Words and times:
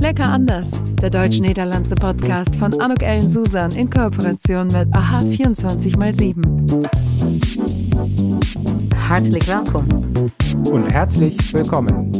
Lecker 0.00 0.32
anders, 0.32 0.70
der 1.02 1.10
deutsch-niederlandse 1.10 1.94
Podcast 1.94 2.56
von 2.56 2.72
Anuk 2.80 3.02
Ellen 3.02 3.28
Susan 3.28 3.70
in 3.72 3.90
Kooperation 3.90 4.66
mit 4.68 4.88
AHA 4.96 5.18
24x7. 5.18 6.40
Hartelijk 8.96 9.42
welkom. 9.42 9.86
Und 10.70 10.90
herzlich 10.90 11.36
willkommen. 11.52 12.10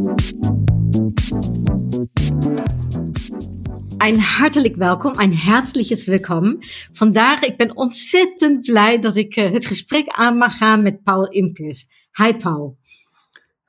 Een 3.99 4.21
hartelijk 4.21 4.77
welkom, 4.77 5.19
een 5.19 5.35
herzliches 5.35 6.07
welkom. 6.07 6.59
Vandaag, 6.93 7.43
ik 7.43 7.57
ben 7.57 7.77
ontzettend 7.77 8.61
blij 8.61 8.99
dat 8.99 9.17
ik 9.17 9.37
uh, 9.37 9.51
het 9.51 9.67
gesprek 9.67 10.07
aan 10.09 10.37
mag 10.37 10.57
gaan 10.57 10.83
met 10.83 11.03
Paul 11.03 11.29
Imkes. 11.29 11.89
Hi 12.13 12.37
Paul. 12.37 12.79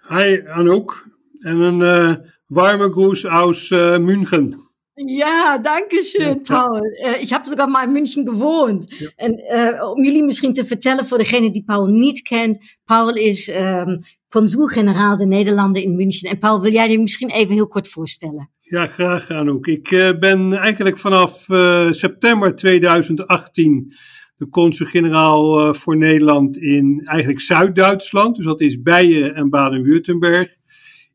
Hi 0.09 0.41
Anouk. 0.47 1.10
En 1.41 1.59
een 1.59 1.79
uh, 1.79 2.15
warme 2.47 2.91
Gruß 2.91 3.25
aus 3.25 3.69
uh, 3.69 3.97
München. 3.97 4.69
Ja, 4.93 5.57
danke 5.57 6.03
schön, 6.03 6.41
Paul. 6.41 6.85
Uh, 6.85 7.21
ik 7.21 7.29
heb 7.29 7.45
sogar 7.45 7.69
mal 7.69 7.83
in 7.83 7.91
München 7.91 8.27
gewoond. 8.27 8.95
Ja. 8.97 9.11
En 9.15 9.39
uh, 9.53 9.89
om 9.89 10.03
jullie 10.03 10.23
misschien 10.23 10.53
te 10.53 10.65
vertellen, 10.65 11.05
voor 11.05 11.17
degene 11.17 11.51
die 11.51 11.63
Paul 11.63 11.85
niet 11.85 12.21
kent. 12.21 12.59
Paul 12.85 13.09
is 13.09 13.49
um, 13.49 13.97
consul-generaal 14.29 15.15
de 15.17 15.25
Nederlanden 15.25 15.83
in 15.83 15.95
München. 15.95 16.29
En 16.29 16.39
Paul, 16.39 16.61
wil 16.61 16.71
jij 16.71 16.91
je 16.91 16.99
misschien 16.99 17.29
even 17.29 17.53
heel 17.53 17.67
kort 17.67 17.87
voorstellen? 17.87 18.49
Ja, 18.61 18.85
graag 18.87 19.29
Anouk. 19.29 19.67
Ik 19.67 19.91
uh, 19.91 20.19
ben 20.19 20.53
eigenlijk 20.53 20.97
vanaf 20.97 21.45
september 21.89 22.55
2018 22.55 23.91
de 24.35 24.49
consul-generaal 24.49 25.73
voor 25.73 25.97
Nederland 25.97 26.57
in 26.57 27.01
eigenlijk 27.03 27.41
Zuid-Duitsland. 27.41 28.35
Dus 28.35 28.45
dat 28.45 28.61
is 28.61 28.81
Beieren 28.81 29.35
en 29.35 29.49
Baden-Württemberg. 29.49 30.59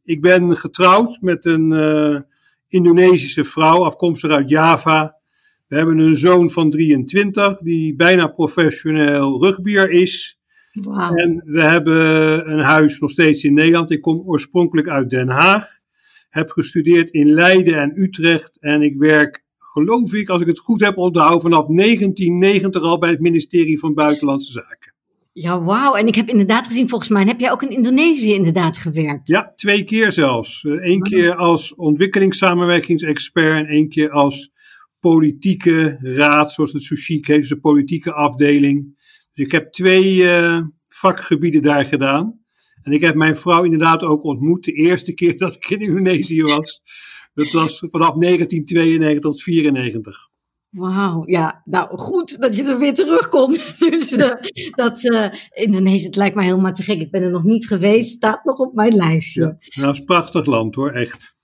Ik 0.06 0.20
ben 0.20 0.56
getrouwd 0.56 1.18
met 1.20 1.44
een 1.44 1.70
uh, 1.70 2.20
Indonesische 2.68 3.44
vrouw, 3.44 3.84
afkomstig 3.84 4.30
uit 4.30 4.48
Java. 4.48 5.18
We 5.68 5.76
hebben 5.76 5.98
een 5.98 6.16
zoon 6.16 6.50
van 6.50 6.70
23, 6.70 7.58
die 7.58 7.96
bijna 7.96 8.26
professioneel 8.26 9.42
rugbier 9.44 9.90
is. 9.90 10.40
Wow. 10.72 11.20
En 11.20 11.42
we 11.44 11.62
hebben 11.62 12.50
een 12.50 12.60
huis 12.60 13.00
nog 13.00 13.10
steeds 13.10 13.44
in 13.44 13.54
Nederland. 13.54 13.90
Ik 13.90 14.00
kom 14.00 14.22
oorspronkelijk 14.26 14.88
uit 14.88 15.10
Den 15.10 15.28
Haag. 15.28 15.78
Heb 16.28 16.50
gestudeerd 16.50 17.10
in 17.10 17.30
Leiden 17.30 17.80
en 17.80 18.02
Utrecht. 18.02 18.58
En 18.60 18.82
ik 18.82 18.96
werk, 18.96 19.44
geloof 19.58 20.14
ik, 20.14 20.28
als 20.28 20.40
ik 20.40 20.46
het 20.46 20.58
goed 20.58 20.84
heb 20.84 20.96
onthouden, 20.96 21.40
vanaf 21.40 21.66
1990 21.66 22.82
al 22.82 22.98
bij 22.98 23.10
het 23.10 23.20
ministerie 23.20 23.78
van 23.78 23.94
Buitenlandse 23.94 24.52
Zaken. 24.52 24.85
Ja, 25.38 25.62
wauw. 25.62 25.94
En 25.94 26.06
ik 26.06 26.14
heb 26.14 26.28
inderdaad 26.28 26.66
gezien, 26.66 26.88
volgens 26.88 27.10
mij 27.10 27.24
heb 27.24 27.40
jij 27.40 27.50
ook 27.50 27.62
in 27.62 27.76
Indonesië 27.76 28.34
inderdaad 28.34 28.78
gewerkt. 28.78 29.28
Ja, 29.28 29.52
twee 29.54 29.84
keer 29.84 30.12
zelfs. 30.12 30.64
Eén 30.64 30.96
uh, 30.96 31.02
keer 31.02 31.34
als 31.34 31.74
ontwikkelingssamenwerkingsexpert 31.74 33.56
en 33.56 33.66
één 33.66 33.88
keer 33.88 34.10
als 34.10 34.50
politieke 35.00 35.98
raad, 36.00 36.52
zoals 36.52 36.72
het 36.72 36.82
Sushik 36.82 37.26
heet, 37.26 37.40
dus 37.40 37.48
de 37.48 37.60
politieke 37.60 38.12
afdeling. 38.12 38.96
Dus 39.32 39.46
ik 39.46 39.52
heb 39.52 39.72
twee 39.72 40.16
uh, 40.16 40.60
vakgebieden 40.88 41.62
daar 41.62 41.84
gedaan. 41.84 42.40
En 42.82 42.92
ik 42.92 43.00
heb 43.00 43.14
mijn 43.14 43.36
vrouw 43.36 43.64
inderdaad 43.64 44.02
ook 44.02 44.24
ontmoet, 44.24 44.64
de 44.64 44.72
eerste 44.72 45.14
keer 45.14 45.38
dat 45.44 45.54
ik 45.54 45.70
in 45.70 45.80
Indonesië 45.80 46.42
was. 46.42 46.82
Dat 47.34 47.50
was 47.50 47.78
vanaf 47.78 48.14
1992 48.14 49.20
tot 49.20 49.44
1994. 49.44 50.34
Wauw, 50.76 51.22
ja, 51.26 51.62
nou 51.64 51.98
goed 51.98 52.40
dat 52.40 52.56
je 52.56 52.62
er 52.62 52.78
weer 52.78 52.94
terug 52.94 53.28
komt. 53.28 53.74
Dus 53.90 54.12
uh, 54.12 54.32
dat 54.70 55.04
uh, 55.04 55.26
Indonesië, 55.50 56.06
het 56.06 56.16
lijkt 56.16 56.34
mij 56.34 56.44
helemaal 56.44 56.72
te 56.72 56.82
gek. 56.82 57.00
Ik 57.00 57.10
ben 57.10 57.22
er 57.22 57.30
nog 57.30 57.44
niet 57.44 57.66
geweest, 57.66 58.10
staat 58.10 58.44
nog 58.44 58.58
op 58.58 58.74
mijn 58.74 58.94
lijstje. 58.94 59.56
Ja, 59.58 59.80
nou, 59.80 59.92
is 59.92 59.98
een 59.98 60.04
prachtig 60.04 60.46
land 60.46 60.74
hoor, 60.74 60.90
echt. 60.90 61.36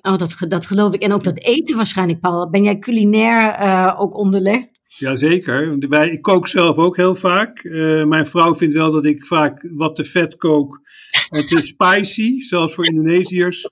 Oh, 0.00 0.16
dat, 0.16 0.36
dat 0.48 0.66
geloof 0.66 0.94
ik. 0.94 1.02
En 1.02 1.12
ook 1.12 1.24
dat 1.24 1.38
eten 1.38 1.76
waarschijnlijk, 1.76 2.20
Paul. 2.20 2.50
Ben 2.50 2.62
jij 2.62 2.78
culinair 2.78 3.62
uh, 3.62 4.00
ook 4.00 4.16
onderlegd? 4.16 4.80
Jazeker. 4.98 5.78
Wij, 5.88 6.10
ik 6.10 6.22
kook 6.22 6.48
zelf 6.48 6.76
ook 6.76 6.96
heel 6.96 7.14
vaak. 7.14 7.64
Uh, 7.64 8.04
mijn 8.04 8.26
vrouw 8.26 8.54
vindt 8.54 8.74
wel 8.74 8.90
dat 8.92 9.04
ik 9.04 9.26
vaak 9.26 9.68
wat 9.74 9.96
te 9.96 10.04
vet 10.04 10.36
kook 10.36 10.80
en 11.28 11.46
te 11.46 11.60
spicy, 11.60 12.40
zoals 12.40 12.74
voor 12.74 12.86
Indonesiërs. 12.86 13.70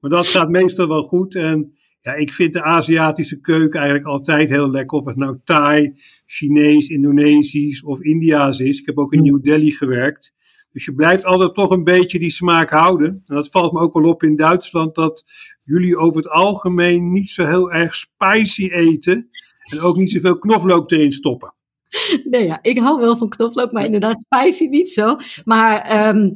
Maar 0.00 0.10
dat 0.10 0.26
gaat 0.26 0.50
meestal 0.50 0.88
wel 0.88 1.02
goed. 1.02 1.34
En 1.34 1.72
ja, 2.06 2.14
ik 2.14 2.32
vind 2.32 2.52
de 2.52 2.62
Aziatische 2.62 3.40
keuken 3.40 3.80
eigenlijk 3.80 4.08
altijd 4.08 4.48
heel 4.48 4.70
lekker. 4.70 4.98
Of 4.98 5.04
het 5.06 5.16
nou 5.16 5.38
Thai, 5.44 5.92
Chinees, 6.26 6.88
Indonesisch 6.88 7.82
of 7.82 8.00
Indiaas 8.00 8.60
is. 8.60 8.78
Ik 8.78 8.86
heb 8.86 8.98
ook 8.98 9.12
in 9.12 9.22
New 9.22 9.42
Delhi 9.42 9.70
gewerkt. 9.70 10.34
Dus 10.72 10.84
je 10.84 10.94
blijft 10.94 11.24
altijd 11.24 11.54
toch 11.54 11.70
een 11.70 11.84
beetje 11.84 12.18
die 12.18 12.30
smaak 12.30 12.70
houden. 12.70 13.08
En 13.08 13.34
dat 13.34 13.50
valt 13.50 13.72
me 13.72 13.80
ook 13.80 13.94
wel 13.94 14.10
op 14.10 14.22
in 14.22 14.36
Duitsland, 14.36 14.94
dat 14.94 15.24
jullie 15.60 15.96
over 15.96 16.16
het 16.16 16.28
algemeen 16.28 17.12
niet 17.12 17.28
zo 17.28 17.44
heel 17.44 17.72
erg 17.72 17.94
spicy 17.96 18.66
eten. 18.66 19.30
En 19.70 19.80
ook 19.80 19.96
niet 19.96 20.12
zoveel 20.12 20.38
knoflook 20.38 20.90
erin 20.90 21.12
stoppen. 21.12 21.54
Nee, 22.30 22.46
ja, 22.46 22.58
ik 22.62 22.78
hou 22.78 23.00
wel 23.00 23.16
van 23.16 23.28
knoflook, 23.28 23.72
maar 23.72 23.84
inderdaad 23.84 24.24
spicy 24.28 24.66
niet 24.66 24.90
zo. 24.90 25.16
Maar 25.44 26.08
um, 26.08 26.32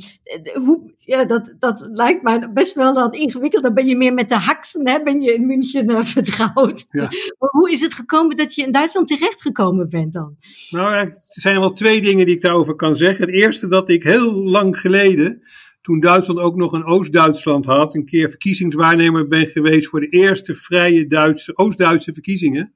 hoe, 0.65 0.95
ja, 0.99 1.25
dat, 1.25 1.55
dat 1.59 1.89
lijkt 1.93 2.23
mij 2.23 2.53
best 2.53 2.75
wel 2.75 2.95
dan 2.95 3.13
ingewikkeld. 3.13 3.63
Dan 3.63 3.75
ben 3.75 3.87
je 3.87 3.97
meer 3.97 4.15
met 4.15 4.29
de 4.29 4.37
haksen, 4.37 4.89
hè, 4.89 5.03
ben 5.03 5.21
je 5.21 5.35
in 5.35 5.47
München 5.47 5.91
uh, 5.91 6.03
vertrouwd. 6.17 6.87
Ja. 6.91 7.09
Maar 7.39 7.51
hoe 7.51 7.71
is 7.71 7.81
het 7.81 7.95
gekomen 7.95 8.37
dat 8.37 8.55
je 8.55 8.63
in 8.63 8.73
Duitsland 8.73 9.09
terechtgekomen 9.09 9.89
bent 9.89 10.13
dan? 10.13 10.37
Nou, 10.71 10.95
er 10.95 11.21
zijn 11.27 11.61
wel 11.61 11.73
twee 11.73 12.01
dingen 12.01 12.27
die 12.27 12.35
ik 12.35 12.43
daarover 12.43 12.75
kan 12.75 12.97
zeggen. 12.97 13.27
Het 13.27 13.35
eerste 13.35 13.69
dat 13.69 13.91
ik 13.91 14.03
heel 14.03 14.33
lang 14.33 14.81
geleden, 14.81 15.41
toen 15.81 16.01
Duitsland 16.01 16.41
ook 16.41 16.57
nog 16.57 16.73
een 16.73 16.85
Oost-Duitsland 16.85 17.67
had, 17.67 17.95
een 17.95 18.05
keer 18.05 18.29
verkiezingswaarnemer 18.29 19.29
ben 19.29 19.47
geweest 19.47 19.89
voor 19.89 20.01
de 20.01 20.09
eerste 20.09 20.55
vrije 20.55 21.07
Duitse, 21.07 21.57
Oost-Duitse 21.57 22.13
verkiezingen. 22.13 22.75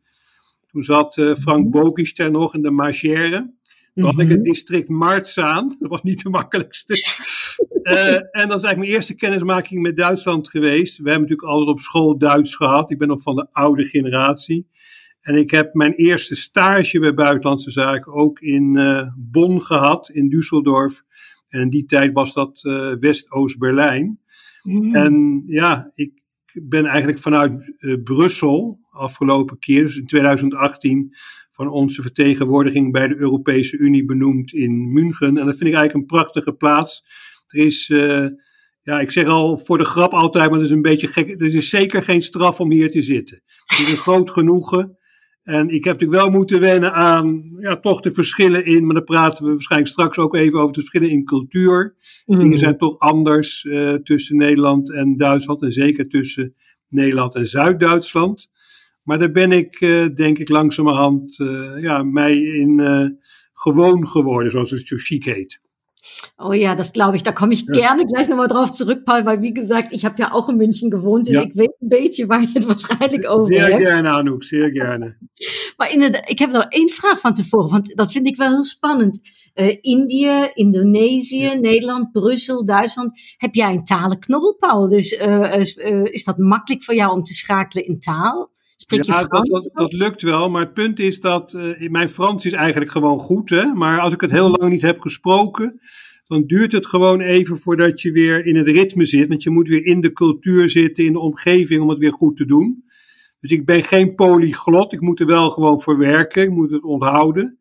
Toen 0.74 0.82
zat 0.82 1.16
uh, 1.16 1.34
Frank 1.34 1.70
Bokisch 1.70 2.18
er 2.18 2.30
nog 2.30 2.54
in 2.54 2.62
de 2.62 2.70
marchère. 2.70 3.36
Toen 3.36 3.52
mm-hmm. 3.94 4.12
had 4.12 4.20
ik 4.20 4.28
het 4.28 4.44
district 4.44 4.88
Martsaan. 4.88 5.68
Dat 5.80 5.90
was 5.90 6.02
niet 6.02 6.22
de 6.22 6.28
makkelijkste. 6.28 6.94
uh, 7.82 8.12
en 8.14 8.24
dat 8.32 8.34
is 8.34 8.48
eigenlijk 8.50 8.76
mijn 8.76 8.90
eerste 8.90 9.14
kennismaking 9.14 9.82
met 9.82 9.96
Duitsland 9.96 10.50
geweest. 10.50 10.98
We 10.98 11.10
hebben 11.10 11.28
natuurlijk 11.28 11.48
altijd 11.48 11.68
op 11.68 11.80
school 11.80 12.18
Duits 12.18 12.56
gehad. 12.56 12.90
Ik 12.90 12.98
ben 12.98 13.08
nog 13.08 13.22
van 13.22 13.36
de 13.36 13.46
oude 13.52 13.84
generatie. 13.84 14.68
En 15.20 15.34
ik 15.34 15.50
heb 15.50 15.74
mijn 15.74 15.92
eerste 15.92 16.36
stage 16.36 16.98
bij 17.00 17.14
Buitenlandse 17.14 17.70
Zaken 17.70 18.12
ook 18.12 18.40
in 18.40 18.76
uh, 18.76 19.08
Bonn 19.16 19.60
gehad, 19.60 20.08
in 20.08 20.30
Düsseldorf. 20.30 21.06
En 21.48 21.60
in 21.60 21.70
die 21.70 21.84
tijd 21.84 22.12
was 22.12 22.34
dat 22.34 22.60
West-Oost-Berlijn. 23.00 24.20
Mm-hmm. 24.62 24.94
En 24.94 25.42
ja, 25.46 25.92
ik 25.94 26.22
ben 26.52 26.84
eigenlijk 26.84 27.18
vanuit 27.18 27.74
Brussel 28.04 28.83
afgelopen 28.94 29.59
keer, 29.59 29.82
dus 29.82 29.97
in 29.97 30.06
2018, 30.06 31.15
van 31.50 31.69
onze 31.69 32.03
vertegenwoordiging 32.03 32.93
bij 32.93 33.09
de 33.09 33.16
Europese 33.16 33.77
Unie 33.77 34.05
benoemd 34.05 34.53
in 34.53 34.93
München. 34.93 35.38
En 35.38 35.47
dat 35.47 35.56
vind 35.56 35.71
ik 35.71 35.77
eigenlijk 35.77 35.94
een 35.94 36.19
prachtige 36.19 36.53
plaats. 36.53 37.05
Er 37.47 37.65
is, 37.65 37.88
uh, 37.88 38.27
ja, 38.82 39.00
ik 39.00 39.10
zeg 39.10 39.27
al 39.27 39.59
voor 39.59 39.78
de 39.78 39.84
grap 39.84 40.12
altijd, 40.12 40.50
maar 40.50 40.59
het 40.59 40.69
is 40.69 40.75
een 40.75 40.82
beetje 40.82 41.06
gek. 41.06 41.41
Er 41.41 41.55
is 41.55 41.69
zeker 41.69 42.03
geen 42.03 42.22
straf 42.22 42.60
om 42.60 42.71
hier 42.71 42.91
te 42.91 43.03
zitten. 43.03 43.43
Het 43.65 43.78
is 43.78 43.91
een 43.91 43.97
groot 43.97 44.31
genoegen. 44.31 44.99
En 45.43 45.69
ik 45.69 45.84
heb 45.84 45.93
natuurlijk 45.93 46.22
wel 46.22 46.31
moeten 46.31 46.61
wennen 46.61 46.93
aan 46.93 47.56
ja, 47.59 47.81
toch 47.81 48.00
de 48.00 48.15
verschillen 48.15 48.65
in, 48.65 48.84
maar 48.84 48.94
daar 48.94 49.05
praten 49.05 49.44
we 49.44 49.50
waarschijnlijk 49.50 49.91
straks 49.91 50.19
ook 50.19 50.34
even 50.34 50.59
over 50.59 50.72
de 50.72 50.81
verschillen 50.81 51.11
in 51.11 51.25
cultuur. 51.25 51.97
Mm. 52.26 52.38
Dingen 52.38 52.59
zijn 52.59 52.78
toch 52.78 52.99
anders 52.99 53.65
uh, 53.65 53.94
tussen 53.94 54.37
Nederland 54.37 54.93
en 54.93 55.16
Duitsland 55.16 55.62
en 55.62 55.72
zeker 55.72 56.09
tussen 56.09 56.53
Nederland 56.88 57.34
en 57.34 57.47
Zuid-Duitsland. 57.47 58.50
Maar 59.04 59.19
daar 59.19 59.31
ben 59.31 59.53
ik, 59.53 59.81
uh, 59.81 60.06
denk 60.15 60.38
ik, 60.38 60.48
langzamerhand 60.48 61.38
uh, 61.38 61.82
ja, 61.82 62.03
mij 62.03 62.42
in 62.42 62.78
uh, 62.78 63.06
gewoon 63.53 64.09
geworden, 64.09 64.50
zoals 64.50 64.70
het 64.70 64.87
zo 64.87 64.97
chic 64.97 65.25
heet. 65.25 65.62
Oh 66.37 66.54
ja, 66.54 66.75
das 66.75 66.92
glaube 66.92 67.16
ich. 67.16 67.22
Da 67.22 67.32
komme 67.32 67.53
ich 67.53 67.64
ja. 67.66 67.72
gerne 67.72 68.04
gleich 68.06 68.28
nochmal 68.28 68.48
drauf 68.48 68.70
zurück, 68.72 69.04
Paul, 69.04 69.25
weil 69.25 69.41
wie 69.41 69.54
gesagt, 69.54 69.93
ich 69.93 70.04
habe 70.04 70.16
ja 70.19 70.32
auch 70.32 70.48
in 70.48 70.56
München 70.56 70.90
gewohnt, 70.90 71.26
dus 71.26 71.34
ja. 71.34 71.43
ik 71.43 71.52
weet 71.52 71.76
een 71.81 71.88
beetje 71.88 72.26
waar 72.26 72.40
je 72.40 72.50
het 72.52 72.64
waarschijnlijk 72.64 73.31
over 73.31 73.61
hebt. 73.61 73.73
Zeer 73.73 73.87
gerne, 73.87 74.08
Anouk, 74.08 74.43
zeer 74.43 74.70
gerne. 74.70 75.17
maar 75.76 75.93
inderdaad, 75.93 76.31
ik 76.31 76.38
heb 76.38 76.50
nog 76.50 76.64
één 76.69 76.90
vraag 76.90 77.20
van 77.20 77.34
tevoren, 77.34 77.70
want 77.70 77.96
dat 77.96 78.12
vind 78.12 78.26
ik 78.26 78.37
wel 78.37 78.50
heel 78.50 78.64
spannend. 78.64 79.20
Uh, 79.55 79.76
Indië, 79.81 80.50
Indonesië, 80.55 81.43
ja. 81.43 81.55
Nederland, 81.55 82.12
Brussel, 82.12 82.64
Duitsland. 82.64 83.20
Heb 83.37 83.55
jij 83.55 83.73
een 83.73 83.84
talenknobbel, 83.84 84.56
Paul? 84.56 84.88
Dus 84.88 85.12
uh, 85.12 85.52
uh, 85.52 86.05
is 86.05 86.25
dat 86.25 86.38
makkelijk 86.38 86.82
voor 86.82 86.94
jou 86.94 87.12
om 87.12 87.25
te 87.25 87.34
schakelen 87.34 87.87
in 87.87 87.99
taal? 87.99 88.52
Spreek 88.84 89.02
je 89.02 89.12
ja, 89.12 89.25
Frans? 89.25 89.50
dat, 89.50 89.62
dat, 89.62 89.70
dat, 89.75 89.92
lukt 89.92 90.22
wel, 90.22 90.50
maar 90.50 90.60
het 90.60 90.72
punt 90.72 90.98
is 90.98 91.20
dat 91.20 91.52
uh, 91.52 91.88
mijn 91.90 92.08
Frans 92.08 92.44
is 92.44 92.52
eigenlijk 92.52 92.90
gewoon 92.90 93.19
goed. 93.19 93.50
Hè? 93.50 93.64
Maar 93.64 94.00
als 94.00 94.12
ik 94.12 94.20
het 94.20 94.31
heel 94.31 94.50
lang 94.50 94.72
niet 94.72 94.82
heb 94.82 95.00
gesproken, 95.00 95.81
dan 96.26 96.46
duurt 96.46 96.72
het 96.72 96.86
gewoon 96.86 97.20
even 97.20 97.58
voordat 97.58 98.00
je 98.00 98.12
weer 98.12 98.46
in 98.46 98.56
het 98.56 98.66
ritme 98.66 99.04
zit. 99.04 99.28
Want 99.28 99.42
je 99.42 99.50
moet 99.50 99.69
weer 99.69 99.84
in 99.84 100.00
de 100.00 100.12
cultuur 100.12 100.69
zitten, 100.69 101.04
in 101.04 101.12
de 101.12 101.19
omgeving 101.19 101.82
om 101.82 101.88
het 101.88 101.98
weer 101.98 102.12
goed 102.12 102.36
te 102.36 102.46
doen. 102.46 102.84
Dus 103.40 103.50
ik 103.50 103.64
ben 103.64 103.82
geen 103.82 104.14
polyglot, 104.14 104.92
ik 104.92 105.00
moet 105.00 105.20
er 105.20 105.26
wel 105.26 105.50
gewoon 105.50 105.80
voor 105.80 105.98
werken, 105.98 106.42
ik 106.42 106.50
moet 106.50 106.70
het 106.70 106.82
onthouden. 106.82 107.58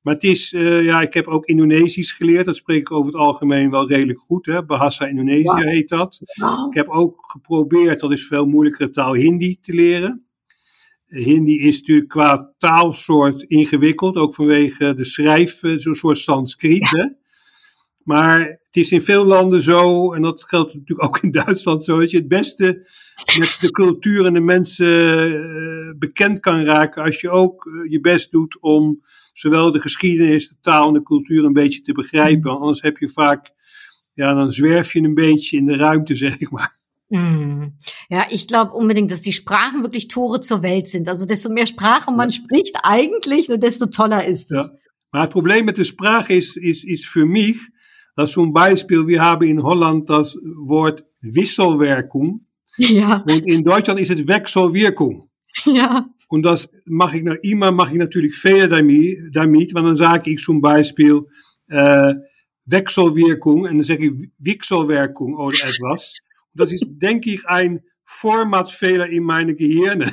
Maar 0.00 0.14
het 0.14 0.24
is, 0.24 0.52
uh, 0.52 0.84
ja, 0.84 1.00
ik 1.00 1.14
heb 1.14 1.26
ook 1.26 1.46
Indonesisch 1.46 2.12
geleerd. 2.12 2.44
Dat 2.44 2.56
spreek 2.56 2.78
ik 2.78 2.92
over 2.92 3.12
het 3.12 3.20
algemeen 3.20 3.70
wel 3.70 3.88
redelijk 3.88 4.18
goed. 4.18 4.46
Hè? 4.46 4.64
Bahasa 4.64 5.06
Indonesië 5.06 5.42
wow. 5.42 5.62
heet 5.62 5.88
dat. 5.88 6.20
Wow. 6.34 6.66
Ik 6.66 6.74
heb 6.74 6.88
ook 6.88 7.16
geprobeerd, 7.30 8.00
dat 8.00 8.12
is 8.12 8.26
veel 8.26 8.46
moeilijkere 8.46 8.90
taal, 8.90 9.14
Hindi 9.14 9.58
te 9.60 9.74
leren. 9.74 10.26
Hindi 11.12 11.58
is 11.58 11.78
natuurlijk 11.78 12.08
qua 12.08 12.54
taalsoort 12.58 13.42
ingewikkeld, 13.42 14.16
ook 14.16 14.34
vanwege 14.34 14.94
de 14.94 15.04
schrijf, 15.04 15.60
zo'n 15.76 15.94
soort 15.94 16.18
Sanskriet. 16.18 16.90
Ja. 16.90 17.16
Maar 18.04 18.40
het 18.40 18.76
is 18.76 18.92
in 18.92 19.02
veel 19.02 19.24
landen 19.24 19.62
zo, 19.62 20.12
en 20.12 20.22
dat 20.22 20.44
geldt 20.44 20.74
natuurlijk 20.74 21.08
ook 21.08 21.22
in 21.22 21.30
Duitsland 21.44 21.84
zo, 21.84 21.98
dat 21.98 22.10
je 22.10 22.16
het 22.16 22.28
beste 22.28 22.88
met 23.38 23.56
de 23.60 23.70
cultuur 23.70 24.26
en 24.26 24.34
de 24.34 24.40
mensen 24.40 25.30
uh, 25.32 25.92
bekend 25.98 26.40
kan 26.40 26.64
raken 26.64 27.02
als 27.02 27.20
je 27.20 27.30
ook 27.30 27.64
uh, 27.64 27.90
je 27.90 28.00
best 28.00 28.30
doet 28.30 28.58
om 28.60 29.02
zowel 29.32 29.70
de 29.70 29.80
geschiedenis, 29.80 30.48
de 30.48 30.56
taal 30.60 30.88
en 30.88 30.94
de 30.94 31.02
cultuur 31.02 31.44
een 31.44 31.52
beetje 31.52 31.80
te 31.80 31.92
begrijpen. 31.92 32.50
Mm. 32.50 32.56
Anders 32.56 32.82
heb 32.82 32.98
je 32.98 33.08
vaak, 33.08 33.50
ja, 34.14 34.34
dan 34.34 34.50
zwerf 34.50 34.92
je 34.92 35.00
een 35.00 35.14
beetje 35.14 35.56
in 35.56 35.66
de 35.66 35.76
ruimte, 35.76 36.14
zeg 36.24 36.38
ik 36.38 36.50
maar. 36.50 36.80
Mm. 37.12 37.74
Ja, 38.08 38.26
ich 38.30 38.48
glaube 38.48 38.72
unbedingt, 38.72 39.10
dass 39.10 39.20
die 39.20 39.34
Sprachen 39.34 39.82
wirklich 39.82 40.08
Tore 40.08 40.40
zur 40.40 40.62
Welt 40.62 40.88
sind. 40.88 41.08
Also 41.08 41.26
desto 41.26 41.50
mehr 41.50 41.66
Sprachen 41.66 42.16
man 42.16 42.30
ja. 42.30 42.36
spricht 42.36 42.76
eigentlich, 42.82 43.48
desto 43.48 43.86
toller 43.86 44.24
ist 44.24 44.50
es. 44.52 44.68
Ja. 44.68 44.78
Maar 45.10 45.20
het 45.20 45.30
probleem 45.30 45.64
met 45.64 45.76
de 45.76 45.84
sprache 45.84 46.34
is, 46.34 46.56
is, 46.56 46.84
is 46.84 47.08
für 47.08 47.26
mich, 47.26 47.68
dass 48.14 48.32
zum 48.32 48.52
Beispiel, 48.52 49.06
wir 49.06 49.20
haben 49.20 49.48
in 49.48 49.58
Holland 49.58 50.08
das 50.08 50.38
Wort 50.66 51.04
Wisselwerkung. 51.20 52.40
Ja. 52.76 53.22
Und 53.26 53.46
in 53.46 53.62
Deutschland 53.64 54.00
ist 54.00 54.10
es 54.10 54.26
Wechselwirkung. 54.26 55.28
Ja. 55.64 56.06
Und 56.28 56.42
das 56.42 56.70
mache 56.86 57.18
ich, 57.18 57.24
immer 57.42 57.70
mache 57.70 57.92
ich 57.92 57.98
natürlich 57.98 58.34
Fehler 58.34 58.68
damit, 58.68 59.18
damit 59.30 59.74
weil 59.74 59.82
dann 59.82 59.96
sage 59.96 60.30
ich 60.30 60.42
zum 60.42 60.62
Beispiel 60.62 61.20
äh, 61.68 62.14
Wechselwirkung 62.64 63.64
und 63.64 63.76
dann 63.76 63.82
sage 63.82 64.06
ich 64.06 64.30
Wechselwirkung 64.38 65.34
oder 65.34 65.58
etwas. 65.68 66.14
Das 66.54 66.72
ist, 66.72 66.84
denke 66.88 67.30
ich, 67.30 67.46
ein 67.46 67.80
Formatfehler 68.04 69.08
in 69.08 69.24
meine 69.24 69.54
Gehirne. 69.54 70.10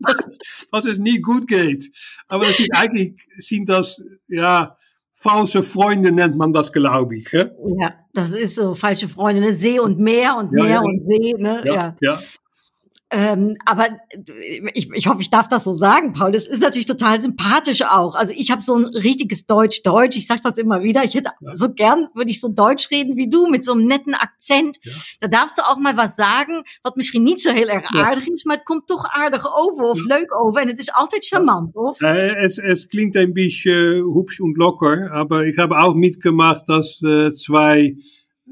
dass, 0.00 0.38
dass 0.72 0.84
es 0.86 0.98
nie 0.98 1.20
gut 1.20 1.46
geht. 1.48 1.90
Aber 2.28 2.46
das 2.46 2.60
ist 2.60 2.74
eigentlich, 2.74 3.26
sind 3.38 3.68
das, 3.68 4.02
ja, 4.28 4.76
falsche 5.14 5.62
Freunde 5.62 6.12
nennt 6.12 6.36
man 6.36 6.52
das, 6.52 6.72
glaube 6.72 7.16
ich. 7.16 7.32
Hè? 7.32 7.50
Ja, 7.78 7.94
das 8.12 8.32
ist 8.32 8.56
so, 8.56 8.74
falsche 8.74 9.08
Freunde, 9.08 9.40
ne? 9.40 9.54
See 9.54 9.78
und 9.78 9.98
Meer 9.98 10.36
und 10.36 10.52
Meer 10.52 10.66
ja. 10.66 10.80
und 10.80 11.02
See, 11.08 11.34
ne? 11.38 11.62
Ja, 11.64 11.96
ja. 12.00 12.18
Ja. 13.12 13.32
Ähm, 13.32 13.54
aber 13.64 13.86
ich, 14.74 14.90
ich 14.92 15.06
hoffe, 15.06 15.22
ich 15.22 15.30
darf 15.30 15.46
das 15.46 15.64
so 15.64 15.72
sagen, 15.72 16.12
Paul. 16.12 16.32
Das 16.32 16.46
ist 16.46 16.60
natürlich 16.60 16.86
total 16.86 17.20
sympathisch 17.20 17.82
auch. 17.82 18.14
Also 18.14 18.32
ich 18.34 18.50
habe 18.50 18.60
so 18.60 18.74
ein 18.74 18.84
richtiges 18.86 19.46
Deutsch-Deutsch. 19.46 20.16
Ich 20.16 20.26
sage 20.26 20.40
das 20.42 20.58
immer 20.58 20.82
wieder. 20.82 21.04
Ich 21.04 21.14
hätte 21.14 21.30
ja. 21.40 21.54
so 21.54 21.72
gern, 21.72 22.08
würde 22.14 22.30
ich 22.30 22.40
so 22.40 22.48
Deutsch 22.48 22.90
reden 22.90 23.16
wie 23.16 23.28
du, 23.28 23.46
mit 23.46 23.64
so 23.64 23.72
einem 23.72 23.86
netten 23.86 24.14
Akzent. 24.14 24.78
Ja. 24.82 24.92
Da 25.20 25.28
darfst 25.28 25.58
du 25.58 25.62
auch 25.62 25.78
mal 25.78 25.96
was 25.96 26.16
sagen, 26.16 26.64
wat 26.82 26.96
misschien 26.96 27.22
niet 27.22 27.40
zo 27.40 27.52
heel 27.52 27.68
erg 27.68 27.84
aardig 27.94 28.26
is, 28.26 28.44
maar 28.44 28.56
het 28.56 28.64
komt 28.64 28.86
toch 28.86 29.06
aardig 29.12 29.46
over 29.56 29.84
of 29.84 30.04
leuk 30.04 30.34
over. 30.34 30.62
En 30.62 30.68
het 30.68 30.78
is 30.78 30.92
altijd 30.92 31.26
charmant, 31.26 31.76
of? 31.76 32.00
Äh, 32.00 32.44
es, 32.44 32.58
es 32.58 32.88
klingt 32.88 33.16
ein 33.16 33.32
bisschen 33.32 34.04
hübsch 34.14 34.40
und 34.40 34.56
locker, 34.56 35.10
aber 35.12 35.46
ich 35.46 35.58
habe 35.58 35.78
auch 35.78 35.94
mitgemacht, 35.94 36.68
dass 36.68 37.02
äh, 37.02 37.32
zwei 37.32 37.96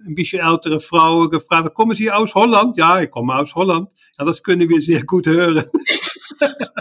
een 0.07 0.15
beetje 0.15 0.41
ältere 0.41 0.81
Frauen 0.81 1.31
gefragt, 1.31 1.73
kommen 1.73 1.97
Sie 1.97 2.11
aus 2.11 2.35
Holland? 2.35 2.77
Ja, 2.77 3.01
ich 3.01 3.11
komme 3.11 3.35
aus 3.35 3.55
Holland. 3.55 3.91
Ja, 4.19 4.25
das 4.25 4.43
können 4.43 4.69
wir 4.69 4.81
sehr 4.81 5.05
gut 5.05 5.27
hören. 5.27 5.65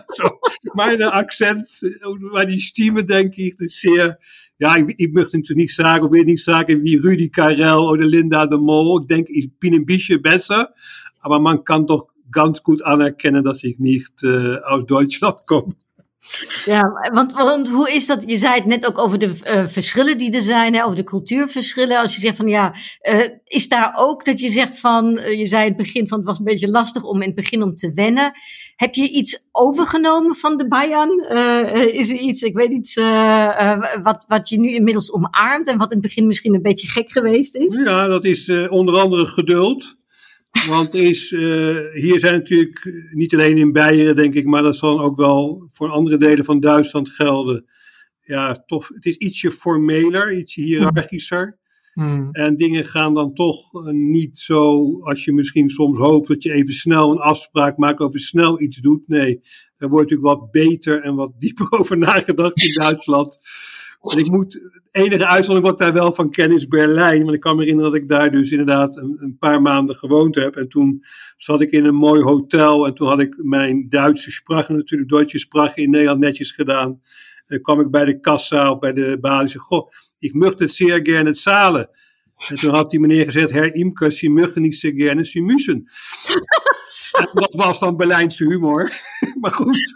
so, 0.09 0.29
meine 0.73 1.13
Akzent, 1.13 1.69
maar 2.19 2.45
die 2.45 2.59
Stimme, 2.59 3.03
denke 3.03 3.43
ich, 3.43 3.59
ist 3.59 3.81
sehr, 3.81 4.17
ja, 4.59 4.77
ich, 4.77 4.95
ich 4.97 5.11
möchte 5.11 5.37
natürlich 5.37 5.63
nicht 5.63 5.75
sagen, 5.75 6.05
ich 6.05 6.11
will 6.11 6.25
nicht 6.25 6.43
sagen 6.43 6.83
wie 6.83 6.95
Rüdi 6.95 7.29
Karel 7.29 7.79
oder 7.79 8.05
Linda 8.05 8.47
de 8.47 8.57
Mol. 8.57 9.01
Ich 9.01 9.07
denke, 9.07 9.33
ich 9.33 9.51
bin 9.59 9.73
ein 9.73 9.85
bisschen 9.85 10.21
besser, 10.21 10.73
aber 11.19 11.39
man 11.39 11.63
kann 11.63 11.87
doch 11.87 12.07
ganz 12.31 12.63
gut 12.63 12.81
anerkennen, 12.83 13.43
dass 13.43 13.63
ich 13.63 13.79
nicht 13.79 14.23
äh, 14.23 14.57
aus 14.63 14.85
Deutschland 14.85 15.45
komme. 15.45 15.75
Ja, 16.65 17.09
want, 17.13 17.33
want 17.33 17.69
hoe 17.69 17.91
is 17.91 18.07
dat? 18.07 18.23
Je 18.25 18.37
zei 18.37 18.53
het 18.53 18.65
net 18.65 18.85
ook 18.85 18.97
over 18.97 19.19
de 19.19 19.33
uh, 19.43 19.67
verschillen 19.67 20.17
die 20.17 20.31
er 20.31 20.41
zijn, 20.41 20.73
hè, 20.73 20.83
over 20.83 20.95
de 20.95 21.03
cultuurverschillen. 21.03 21.99
Als 21.99 22.15
je 22.15 22.21
zegt 22.21 22.35
van 22.35 22.47
ja, 22.47 22.73
uh, 23.01 23.27
is 23.45 23.67
daar 23.67 23.93
ook 23.97 24.25
dat 24.25 24.39
je 24.39 24.49
zegt 24.49 24.79
van, 24.79 25.17
uh, 25.17 25.39
je 25.39 25.45
zei 25.45 25.61
in 25.61 25.67
het 25.67 25.77
begin 25.77 26.07
van 26.07 26.17
het 26.17 26.27
was 26.27 26.39
een 26.39 26.45
beetje 26.45 26.69
lastig 26.69 27.03
om 27.03 27.21
in 27.21 27.27
het 27.27 27.35
begin 27.35 27.63
om 27.63 27.75
te 27.75 27.93
wennen. 27.93 28.31
Heb 28.75 28.93
je 28.93 29.09
iets 29.09 29.47
overgenomen 29.51 30.35
van 30.35 30.57
de 30.57 30.67
Bayan? 30.67 31.09
is 31.91 32.11
er 32.11 32.17
iets, 32.17 32.41
ik 32.41 32.55
weet 32.55 32.69
niet, 32.69 32.93
wat, 34.03 34.25
wat 34.27 34.49
je 34.49 34.59
nu 34.59 34.69
inmiddels 34.73 35.11
omarmt 35.11 35.67
en 35.67 35.77
wat 35.77 35.91
in 35.91 35.97
het 35.97 36.07
begin 36.07 36.27
misschien 36.27 36.53
een 36.53 36.61
beetje 36.61 36.87
gek 36.87 37.11
geweest 37.11 37.55
is? 37.55 37.75
Ja, 37.75 38.07
dat 38.07 38.25
is 38.25 38.67
onder 38.67 38.99
andere 38.99 39.25
geduld. 39.25 39.95
Want 40.67 40.93
is, 40.93 41.31
uh, 41.31 41.77
hier 41.93 42.19
zijn 42.19 42.33
natuurlijk 42.33 42.93
niet 43.11 43.33
alleen 43.33 43.57
in 43.57 43.71
Beieren, 43.71 44.15
denk 44.15 44.33
ik, 44.33 44.45
maar 44.45 44.63
dat 44.63 44.75
zal 44.75 45.01
ook 45.01 45.17
wel 45.17 45.67
voor 45.71 45.89
andere 45.89 46.17
delen 46.17 46.45
van 46.45 46.59
Duitsland 46.59 47.09
gelden. 47.09 47.65
Ja, 48.21 48.63
toch, 48.65 48.87
het 48.87 49.05
is 49.05 49.15
ietsje 49.15 49.51
formeler, 49.51 50.33
ietsje 50.33 50.61
hiërarchischer. 50.61 51.59
Hmm. 51.93 52.29
En 52.31 52.55
dingen 52.55 52.85
gaan 52.85 53.13
dan 53.13 53.33
toch 53.33 53.73
eh, 53.73 53.93
niet 53.93 54.39
zo 54.39 54.99
als 55.01 55.25
je 55.25 55.33
misschien 55.33 55.69
soms 55.69 55.97
hoopt 55.97 56.27
dat 56.27 56.43
je 56.43 56.53
even 56.53 56.73
snel 56.73 57.11
een 57.11 57.17
afspraak 57.17 57.77
maakt 57.77 57.99
of 57.99 58.17
snel 58.17 58.61
iets 58.61 58.77
doet. 58.77 59.07
Nee, 59.07 59.39
er 59.77 59.89
wordt 59.89 60.09
natuurlijk 60.09 60.39
wat 60.39 60.51
beter 60.51 61.03
en 61.03 61.15
wat 61.15 61.31
dieper 61.37 61.71
over 61.79 61.97
nagedacht 61.97 62.63
in 62.63 62.73
Duitsland. 62.73 63.37
En 64.01 64.17
ik 64.17 64.31
moet, 64.31 64.81
enige 64.91 65.25
uitzondering 65.25 65.65
wat 65.65 65.77
daar 65.77 65.93
wel 65.93 66.13
van 66.13 66.31
ken 66.31 66.51
is 66.51 66.67
Berlijn. 66.67 67.21
Want 67.21 67.33
ik 67.33 67.39
kan 67.39 67.55
me 67.55 67.61
herinneren 67.61 67.91
dat 67.91 68.01
ik 68.01 68.09
daar 68.09 68.31
dus 68.31 68.51
inderdaad 68.51 68.97
een, 68.97 69.17
een, 69.19 69.37
paar 69.37 69.61
maanden 69.61 69.95
gewoond 69.95 70.35
heb. 70.35 70.55
En 70.55 70.67
toen 70.67 71.03
zat 71.37 71.61
ik 71.61 71.71
in 71.71 71.85
een 71.85 71.95
mooi 71.95 72.23
hotel. 72.23 72.85
En 72.85 72.93
toen 72.93 73.07
had 73.07 73.19
ik 73.19 73.35
mijn 73.37 73.89
Duitse 73.89 74.31
sprache, 74.31 74.73
natuurlijk 74.73 75.09
Duitse 75.09 75.39
sprache 75.39 75.81
in 75.81 75.89
Nederland 75.89 76.19
netjes 76.19 76.51
gedaan. 76.51 76.89
En 76.89 77.57
dan 77.57 77.61
kwam 77.61 77.79
ik 77.79 77.91
bij 77.91 78.05
de 78.05 78.19
kassa 78.19 78.71
of 78.71 78.79
bij 78.79 78.93
de 78.93 79.17
balie 79.21 79.59
goh, 79.59 79.89
ik 80.19 80.33
het 80.57 80.71
zeer 80.71 80.99
gerne 81.03 81.33
zahlen. 81.33 81.89
En 82.49 82.55
toen 82.55 82.73
had 82.73 82.89
die 82.89 82.99
meneer 82.99 83.25
gezegd, 83.25 83.51
Herr 83.51 83.75
Imke, 83.75 84.09
Sie 84.09 84.29
möchten 84.29 84.61
niet 84.61 84.75
zeer 84.75 84.93
gerne, 84.95 85.23
Sie 85.23 85.43
müssen. 85.43 85.87
Dat 87.33 87.53
was 87.53 87.79
dan 87.79 87.97
Berlijnse 87.97 88.45
humor. 88.45 88.91
maar 89.41 89.51
goed, 89.51 89.93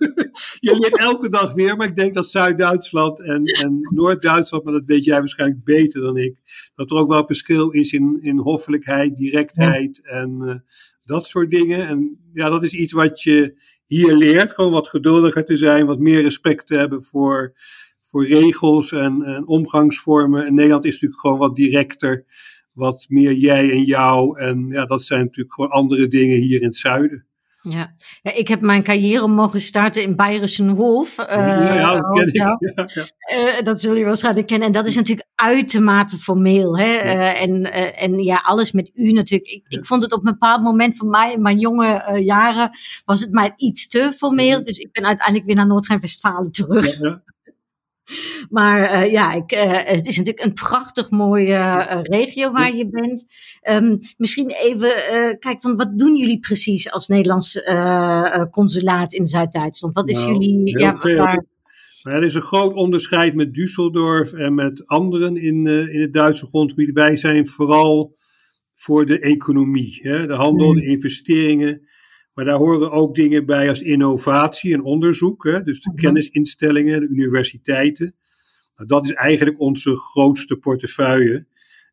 je 0.59 0.79
leert 0.79 0.97
elke 0.97 1.29
dag 1.29 1.53
weer. 1.53 1.77
Maar 1.77 1.87
ik 1.87 1.95
denk 1.95 2.13
dat 2.13 2.29
Zuid-Duitsland 2.29 3.21
en, 3.21 3.43
en 3.43 3.79
Noord-Duitsland, 3.93 4.63
maar 4.63 4.73
dat 4.73 4.83
weet 4.85 5.03
jij 5.03 5.19
waarschijnlijk 5.19 5.63
beter 5.63 6.01
dan 6.01 6.17
ik, 6.17 6.37
dat 6.75 6.91
er 6.91 6.97
ook 6.97 7.07
wel 7.07 7.25
verschil 7.25 7.69
is 7.69 7.93
in, 7.93 8.19
in 8.21 8.37
hoffelijkheid, 8.37 9.17
directheid 9.17 10.07
en 10.07 10.41
uh, 10.41 10.55
dat 11.01 11.25
soort 11.25 11.51
dingen. 11.51 11.87
En 11.87 12.19
ja, 12.33 12.49
dat 12.49 12.63
is 12.63 12.73
iets 12.73 12.93
wat 12.93 13.21
je 13.21 13.55
hier 13.85 14.15
leert. 14.15 14.51
Gewoon 14.51 14.71
wat 14.71 14.87
geduldiger 14.87 15.43
te 15.43 15.57
zijn, 15.57 15.85
wat 15.85 15.99
meer 15.99 16.21
respect 16.21 16.67
te 16.67 16.75
hebben 16.75 17.03
voor, 17.03 17.53
voor 18.01 18.27
regels 18.27 18.91
en, 18.91 19.21
en 19.21 19.47
omgangsvormen. 19.47 20.45
En 20.45 20.53
Nederland 20.53 20.85
is 20.85 20.93
natuurlijk 20.93 21.21
gewoon 21.21 21.37
wat 21.37 21.55
directer 21.55 22.25
wat 22.75 23.05
meer 23.07 23.33
jij 23.33 23.71
en 23.71 23.83
jou. 23.83 24.39
En 24.39 24.67
ja, 24.69 24.85
dat 24.85 25.03
zijn 25.03 25.23
natuurlijk 25.23 25.53
gewoon 25.53 25.71
andere 25.71 26.07
dingen 26.07 26.37
hier 26.37 26.61
in 26.61 26.67
het 26.67 26.75
zuiden. 26.75 27.25
Ja. 27.69 27.93
ja, 28.21 28.33
ik 28.33 28.47
heb 28.47 28.61
mijn 28.61 28.83
carrière 28.83 29.27
mogen 29.27 29.61
starten 29.61 30.03
in 30.03 30.15
Bayerische 30.15 30.63
Hof. 30.63 31.19
Uh, 31.19 31.25
ja, 31.27 31.73
ja, 31.73 31.93
dat 31.93 32.09
ken 32.09 32.27
ik. 32.27 32.33
Ja, 32.41 32.59
ja. 32.93 33.57
Uh, 33.57 33.61
dat 33.63 33.79
zullen 33.79 33.95
jullie 33.95 34.05
waarschijnlijk 34.05 34.47
kennen. 34.47 34.67
En 34.67 34.73
dat 34.73 34.85
is 34.85 34.95
natuurlijk 34.95 35.27
uitermate 35.35 36.17
formeel. 36.17 36.77
Hè? 36.77 36.85
Uh, 36.85 37.41
en, 37.41 37.73
en 37.95 38.23
ja, 38.23 38.41
alles 38.43 38.71
met 38.71 38.91
u 38.93 39.11
natuurlijk. 39.11 39.49
Ik, 39.49 39.65
ik 39.67 39.85
vond 39.85 40.03
het 40.03 40.13
op 40.13 40.25
een 40.25 40.31
bepaald 40.31 40.61
moment 40.61 40.97
van 40.97 41.09
mij, 41.09 41.33
in 41.33 41.41
mijn 41.41 41.59
jonge 41.59 42.21
jaren, 42.23 42.69
was 43.05 43.21
het 43.21 43.31
mij 43.31 43.53
iets 43.55 43.87
te 43.87 44.13
formeel. 44.15 44.63
Dus 44.63 44.77
ik 44.77 44.91
ben 44.91 45.05
uiteindelijk 45.05 45.45
weer 45.45 45.55
naar 45.55 45.67
Noord-Rijn-Westfalen 45.67 46.51
terug. 46.51 46.99
Maar 48.49 49.05
uh, 49.05 49.11
ja, 49.11 49.33
ik, 49.33 49.51
uh, 49.51 49.71
het 49.71 50.07
is 50.07 50.17
natuurlijk 50.17 50.45
een 50.45 50.53
prachtig 50.53 51.09
mooie 51.09 51.53
uh, 51.53 51.99
regio 52.01 52.51
waar 52.51 52.75
je 52.75 52.89
bent. 52.89 53.25
Um, 53.69 53.99
misschien 54.17 54.49
even, 54.49 54.91
kijk, 55.39 55.61
van 55.61 55.75
wat 55.75 55.97
doen 55.97 56.15
jullie 56.15 56.39
precies 56.39 56.91
als 56.91 57.07
Nederlands 57.07 57.61
consulaat 58.51 59.13
in 59.13 59.27
Zuid-Duitsland? 59.27 59.95
Wat 59.95 60.09
is 60.09 60.15
nou, 60.15 60.31
jullie... 60.31 60.79
Ja, 60.79 60.91
waar... 61.15 61.45
er 62.03 62.23
is 62.23 62.33
een 62.33 62.41
groot 62.41 62.73
onderscheid 62.73 63.33
met 63.33 63.47
Düsseldorf 63.47 64.33
en 64.37 64.53
met 64.53 64.87
anderen 64.87 65.37
in, 65.37 65.67
in 65.67 66.01
het 66.01 66.13
Duitse 66.13 66.45
grondgebied. 66.45 66.91
Wij 66.93 67.15
zijn 67.15 67.47
vooral 67.47 68.15
voor 68.73 69.05
de 69.05 69.19
economie, 69.19 69.99
hè? 70.01 70.27
de 70.27 70.33
handel, 70.33 70.71
hmm. 70.71 70.75
de 70.75 70.85
investeringen. 70.85 71.87
Maar 72.35 72.45
daar 72.45 72.57
horen 72.57 72.91
ook 72.91 73.15
dingen 73.15 73.45
bij 73.45 73.69
als 73.69 73.81
innovatie 73.81 74.73
en 74.73 74.83
onderzoek. 74.83 75.43
Hè? 75.43 75.63
Dus 75.63 75.81
de 75.81 75.89
mhm. 75.89 75.99
kennisinstellingen, 76.01 76.99
de 76.99 77.07
universiteiten. 77.07 78.15
Nou, 78.75 78.87
dat 78.87 79.05
is 79.05 79.11
eigenlijk 79.11 79.59
onze 79.59 79.95
grootste 79.95 80.57
portefeuille. 80.57 81.47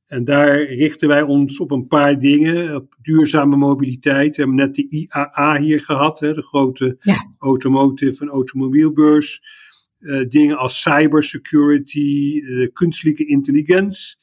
En 0.07 0.25
daar 0.25 0.63
richten 0.63 1.09
wij 1.09 1.23
ons 1.23 1.61
op 1.61 1.71
een 1.71 1.87
paar 1.87 2.19
dingen. 2.19 2.77
Op 2.77 2.97
duurzame 3.03 3.57
mobiliteit. 3.57 4.37
We 4.37 4.43
hebben 4.43 4.57
net 4.57 4.75
de 4.75 4.89
IAA 4.89 5.59
hier 5.59 5.81
gehad, 5.81 6.21
hè, 6.21 6.35
de 6.35 6.43
grote 6.43 6.99
automotive 7.39 8.23
en 8.23 8.31
automobielbeurs. 8.31 9.61
uh, 10.01 10.29
dingen 10.29 10.59
als 10.59 10.81
cybersecurity, 10.81 12.41
uh, 12.43 12.69
kunstelijke 12.73 13.27
intelligentie, 13.27 14.17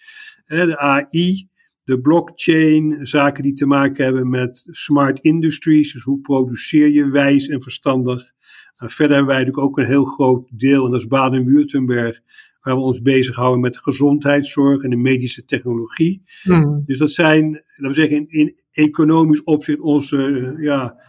de 0.45 0.77
AI, 0.77 1.48
de 1.89 2.01
blockchain, 2.01 3.05
zaken 3.05 3.43
die 3.43 3.53
te 3.53 3.65
maken 3.65 4.03
hebben 4.03 4.29
met 4.29 4.67
smart 4.69 5.19
industries, 5.19 5.93
dus 5.93 6.03
hoe 6.03 6.19
produceer 6.19 6.89
je 6.89 7.09
wijs 7.09 7.47
en 7.47 7.61
verstandig. 7.61 8.31
En 8.75 8.89
verder 8.89 9.15
hebben 9.15 9.35
wij 9.35 9.43
natuurlijk 9.43 9.67
ook 9.67 9.77
een 9.77 9.85
heel 9.85 10.05
groot 10.05 10.47
deel, 10.51 10.85
en 10.85 10.91
dat 10.91 10.99
is 10.99 11.07
Baden-Württemberg, 11.07 12.19
waar 12.61 12.75
we 12.75 12.81
ons 12.81 13.01
bezighouden 13.01 13.59
met 13.59 13.73
de 13.73 13.79
gezondheidszorg 13.79 14.83
en 14.83 14.89
de 14.89 14.95
medische 14.95 15.45
technologie. 15.45 16.21
Mm. 16.43 16.83
Dus 16.85 16.97
dat 16.97 17.11
zijn, 17.11 17.51
laten 17.51 17.63
we 17.77 17.93
zeggen, 17.93 18.17
in, 18.17 18.27
in 18.29 18.55
economisch 18.71 19.43
opzicht 19.43 19.79
onze 19.79 20.17
uh, 20.17 20.63
ja, 20.63 21.03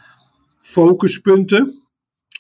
focuspunten, 0.61 1.83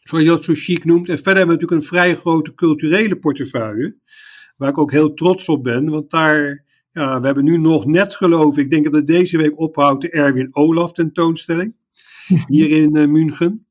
zoals 0.02 0.24
je 0.24 0.30
dat 0.30 0.44
zo 0.44 0.52
chic 0.54 0.84
noemt. 0.84 1.08
En 1.08 1.16
verder 1.16 1.36
hebben 1.36 1.56
we 1.56 1.60
natuurlijk 1.60 1.80
een 1.80 1.98
vrij 1.98 2.16
grote 2.16 2.54
culturele 2.54 3.18
portefeuille, 3.18 3.96
waar 4.56 4.68
ik 4.68 4.78
ook 4.78 4.92
heel 4.92 5.14
trots 5.14 5.48
op 5.48 5.64
ben, 5.64 5.90
want 5.90 6.10
daar, 6.10 6.64
ja, 6.92 7.20
we 7.20 7.26
hebben 7.26 7.44
nu 7.44 7.58
nog 7.58 7.86
net 7.86 8.14
geloof 8.14 8.56
ik, 8.56 8.64
ik 8.64 8.70
denk 8.70 8.84
dat 8.84 8.94
het 8.94 9.06
deze 9.06 9.36
week 9.36 9.58
ophoudt, 9.58 10.02
de 10.02 10.10
Erwin 10.10 10.48
Olaf 10.54 10.92
tentoonstelling, 10.92 11.76
hier 12.46 12.70
in 12.70 12.96
uh, 12.96 13.06
München. 13.06 13.64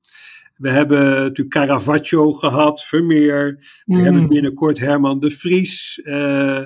We 0.56 0.70
hebben 0.70 1.00
natuurlijk 1.00 1.50
Caravaggio 1.50 2.32
gehad, 2.32 2.84
Vermeer. 2.84 3.56
We 3.86 3.96
mm. 3.96 4.04
hebben 4.04 4.28
binnenkort 4.28 4.80
Herman 4.80 5.20
de 5.20 5.32
Vries. 5.32 6.02
Uh, 6.04 6.64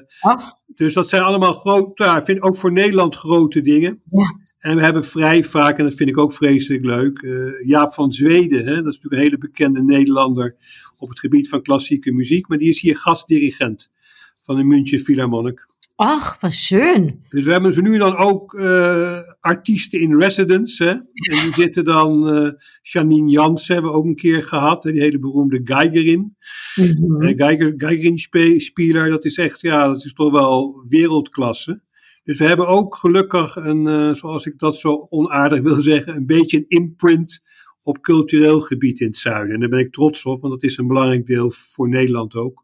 dus 0.75 0.93
dat 0.93 1.09
zijn 1.09 1.21
allemaal 1.21 1.53
grote, 1.53 2.03
ja, 2.03 2.23
vind 2.23 2.41
ook 2.41 2.55
voor 2.55 2.71
Nederland 2.71 3.15
grote 3.15 3.61
dingen. 3.61 4.01
Ja. 4.09 4.39
En 4.59 4.75
we 4.75 4.81
hebben 4.81 5.03
vrij 5.03 5.43
vaak, 5.43 5.77
en 5.77 5.83
dat 5.83 5.93
vind 5.93 6.09
ik 6.09 6.17
ook 6.17 6.33
vreselijk 6.33 6.85
leuk, 6.85 7.21
uh, 7.21 7.65
Jaap 7.65 7.93
van 7.93 8.11
Zweden. 8.11 8.65
Hè? 8.65 8.75
Dat 8.75 8.93
is 8.93 8.99
natuurlijk 8.99 9.13
een 9.13 9.19
hele 9.19 9.37
bekende 9.37 9.83
Nederlander 9.83 10.55
op 10.97 11.09
het 11.09 11.19
gebied 11.19 11.49
van 11.49 11.61
klassieke 11.61 12.11
muziek. 12.11 12.47
Maar 12.47 12.57
die 12.57 12.69
is 12.69 12.81
hier 12.81 12.97
gastdirigent 12.97 13.91
van 14.43 14.55
de 14.55 14.63
München 14.63 14.99
Philharmonic. 14.99 15.67
Ach, 16.05 16.37
wat 16.41 16.53
schön. 16.53 17.23
Dus 17.29 17.43
we 17.45 17.51
hebben 17.51 17.73
ze 17.73 17.81
nu 17.81 17.97
dan 17.97 18.17
ook 18.17 18.53
uh, 18.53 19.19
artiesten 19.39 19.99
in 19.99 20.19
residence. 20.19 20.83
Hè? 20.83 20.89
En 20.89 21.43
die 21.43 21.53
zitten 21.53 21.83
dan, 21.83 22.37
uh, 22.37 22.49
Janine 22.81 23.29
Jans 23.29 23.67
hebben 23.67 23.91
we 23.91 23.97
ook 23.97 24.05
een 24.05 24.15
keer 24.15 24.43
gehad, 24.43 24.83
hè? 24.83 24.91
die 24.91 25.01
hele 25.01 25.19
beroemde 25.19 25.61
Geigerin. 25.63 26.37
Mm 26.75 26.85
-hmm. 26.85 27.21
uh, 27.21 27.33
Geiger, 27.37 27.73
Geigerin-speler, 27.77 29.09
dat 29.09 29.25
is 29.25 29.37
echt, 29.37 29.61
ja, 29.61 29.87
dat 29.87 30.03
is 30.05 30.13
toch 30.13 30.31
wel 30.31 30.83
wereldklasse. 30.87 31.81
Dus 32.23 32.37
we 32.37 32.45
hebben 32.45 32.67
ook 32.67 32.95
gelukkig 32.95 33.55
een, 33.55 34.15
zoals 34.15 34.45
ik 34.45 34.59
dat 34.59 34.77
zo 34.77 35.07
onaardig 35.09 35.61
wil 35.61 35.81
zeggen, 35.81 36.15
een 36.15 36.25
beetje 36.25 36.57
een 36.57 36.65
imprint 36.67 37.43
op 37.81 38.01
cultureel 38.01 38.59
gebied 38.59 38.99
in 38.99 39.07
het 39.07 39.17
zuiden. 39.17 39.53
En 39.53 39.59
daar 39.59 39.69
ben 39.69 39.79
ik 39.79 39.93
trots 39.93 40.25
op, 40.25 40.41
want 40.41 40.53
dat 40.53 40.63
is 40.63 40.77
een 40.77 40.87
belangrijk 40.87 41.25
deel 41.25 41.51
voor 41.51 41.89
Nederland 41.89 42.35
ook. 42.35 42.62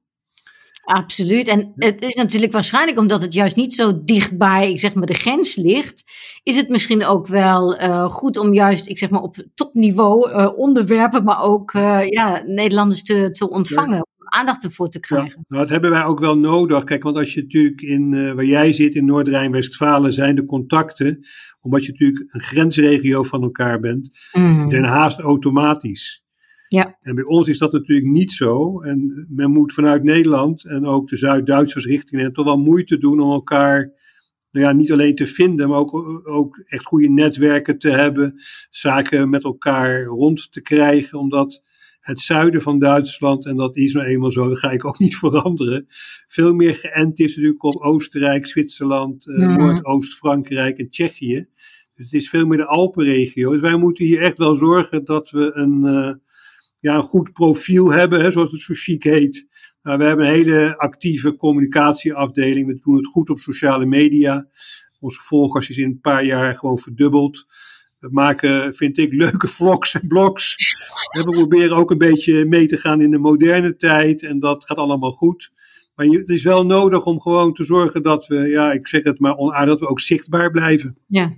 Absoluut. 0.89 1.47
En 1.47 1.73
het 1.75 2.01
is 2.01 2.15
natuurlijk 2.15 2.51
waarschijnlijk 2.51 2.99
omdat 2.99 3.21
het 3.21 3.33
juist 3.33 3.55
niet 3.55 3.73
zo 3.73 4.03
dichtbij, 4.03 4.69
ik 4.69 4.79
zeg 4.79 4.93
maar, 4.93 5.05
de 5.05 5.13
grens 5.13 5.55
ligt, 5.55 6.03
is 6.43 6.55
het 6.55 6.69
misschien 6.69 7.05
ook 7.05 7.27
wel 7.27 7.81
uh, 7.81 8.09
goed 8.09 8.37
om 8.37 8.53
juist, 8.53 8.89
ik 8.89 8.97
zeg 8.97 9.09
maar, 9.09 9.21
op 9.21 9.35
topniveau 9.55 10.29
uh, 10.29 10.49
onderwerpen, 10.55 11.23
maar 11.23 11.41
ook 11.41 11.73
uh, 11.73 12.07
ja, 12.07 12.43
Nederlanders 12.45 13.03
te, 13.03 13.31
te 13.31 13.49
ontvangen. 13.49 13.95
Ja. 13.95 14.07
Aandacht 14.17 14.63
ervoor 14.63 14.89
te 14.89 14.99
krijgen. 14.99 15.29
Ja, 15.29 15.43
nou, 15.47 15.61
dat 15.61 15.71
hebben 15.71 15.89
wij 15.89 16.03
ook 16.03 16.19
wel 16.19 16.37
nodig. 16.37 16.83
Kijk, 16.83 17.03
want 17.03 17.17
als 17.17 17.33
je 17.33 17.41
natuurlijk 17.41 17.81
in 17.81 18.35
waar 18.35 18.45
jij 18.45 18.73
zit 18.73 18.95
in 18.95 19.05
Noord-Rijn-Westfalen 19.05 20.13
zijn 20.13 20.35
de 20.35 20.45
contacten, 20.45 21.19
omdat 21.61 21.85
je 21.85 21.91
natuurlijk 21.91 22.25
een 22.33 22.41
grensregio 22.41 23.23
van 23.23 23.43
elkaar 23.43 23.79
bent, 23.79 24.09
mm. 24.31 24.69
zijn 24.69 24.83
haast 24.83 25.19
automatisch. 25.19 26.23
Ja. 26.69 26.97
En 27.01 27.15
bij 27.15 27.25
ons 27.25 27.47
is 27.47 27.57
dat 27.57 27.71
natuurlijk 27.71 28.07
niet 28.07 28.31
zo. 28.31 28.81
En 28.81 29.27
men 29.29 29.51
moet 29.51 29.73
vanuit 29.73 30.03
Nederland 30.03 30.65
en 30.65 30.85
ook 30.85 31.07
de 31.07 31.17
Zuid-Duitsers 31.17 31.85
richtingen 31.85 32.33
toch 32.33 32.45
wel 32.45 32.57
moeite 32.57 32.97
doen 32.97 33.19
om 33.19 33.31
elkaar 33.31 33.93
nou 34.51 34.65
ja, 34.65 34.71
niet 34.71 34.91
alleen 34.91 35.15
te 35.15 35.27
vinden, 35.27 35.69
maar 35.69 35.77
ook, 35.77 36.21
ook 36.27 36.63
echt 36.65 36.85
goede 36.85 37.09
netwerken 37.09 37.77
te 37.77 37.89
hebben, 37.89 38.35
zaken 38.69 39.29
met 39.29 39.43
elkaar 39.43 40.03
rond 40.03 40.51
te 40.51 40.61
krijgen, 40.61 41.19
omdat 41.19 41.63
het 41.99 42.19
zuiden 42.19 42.61
van 42.61 42.79
Duitsland, 42.79 43.45
en 43.45 43.55
dat 43.55 43.75
is 43.77 43.93
nou 43.93 44.07
eenmaal 44.07 44.31
zo, 44.31 44.47
dat 44.49 44.59
ga 44.59 44.71
ik 44.71 44.85
ook 44.85 44.99
niet 44.99 45.17
veranderen, 45.17 45.85
veel 46.27 46.53
meer 46.53 46.75
geënt 46.75 47.19
is 47.19 47.35
natuurlijk 47.35 47.63
op 47.63 47.81
Oostenrijk, 47.81 48.47
Zwitserland, 48.47 49.25
mm. 49.25 49.57
Noordoost-Frankrijk 49.57 50.77
en 50.77 50.89
Tsjechië. 50.89 51.47
Dus 51.95 52.05
het 52.05 52.21
is 52.21 52.29
veel 52.29 52.45
meer 52.45 52.57
de 52.57 52.65
Alpenregio. 52.65 53.51
Dus 53.51 53.61
wij 53.61 53.77
moeten 53.77 54.05
hier 54.05 54.21
echt 54.21 54.37
wel 54.37 54.55
zorgen 54.55 55.05
dat 55.05 55.31
we 55.31 55.51
een, 55.53 55.81
uh, 55.83 56.13
ja, 56.79 56.95
een 56.95 57.01
goed 57.01 57.33
profiel 57.33 57.91
hebben, 57.91 58.21
hè, 58.21 58.31
zoals 58.31 58.51
het 58.51 58.61
zo 58.61 58.73
chic 58.73 59.03
heet. 59.03 59.47
Uh, 59.83 59.97
we 59.97 60.03
hebben 60.03 60.25
een 60.25 60.33
hele 60.33 60.77
actieve 60.77 61.35
communicatieafdeling. 61.35 62.67
We 62.67 62.79
doen 62.83 62.95
het 62.95 63.07
goed 63.07 63.29
op 63.29 63.39
sociale 63.39 63.85
media. 63.85 64.47
Onze 64.99 65.19
volgers 65.19 65.69
is 65.69 65.77
in 65.77 65.85
een 65.85 65.99
paar 65.99 66.25
jaar 66.25 66.55
gewoon 66.55 66.77
verdubbeld. 66.77 67.45
We 67.99 68.07
maken, 68.11 68.73
vind 68.73 68.97
ik, 68.97 69.13
leuke 69.13 69.47
vlogs 69.57 69.93
en 69.93 70.07
blogs. 70.07 70.55
We 71.11 71.23
proberen 71.23 71.77
ook 71.77 71.91
een 71.91 71.97
beetje 71.97 72.45
mee 72.45 72.67
te 72.67 72.77
gaan 72.77 73.01
in 73.01 73.11
de 73.11 73.17
moderne 73.17 73.75
tijd. 73.75 74.23
En 74.23 74.39
dat 74.39 74.65
gaat 74.65 74.77
allemaal 74.77 75.11
goed. 75.11 75.51
Maar 75.95 76.05
het 76.05 76.29
is 76.29 76.43
wel 76.43 76.65
nodig 76.65 77.05
om 77.05 77.21
gewoon 77.21 77.53
te 77.53 77.63
zorgen 77.63 78.03
dat 78.03 78.27
we, 78.27 78.35
ja, 78.35 78.71
ik 78.71 78.87
zeg 78.87 79.03
het 79.03 79.19
maar 79.19 79.35
onaardig, 79.35 79.69
dat 79.69 79.79
we 79.79 79.87
ook 79.87 79.99
zichtbaar 79.99 80.51
blijven. 80.51 80.97
Ja, 81.07 81.33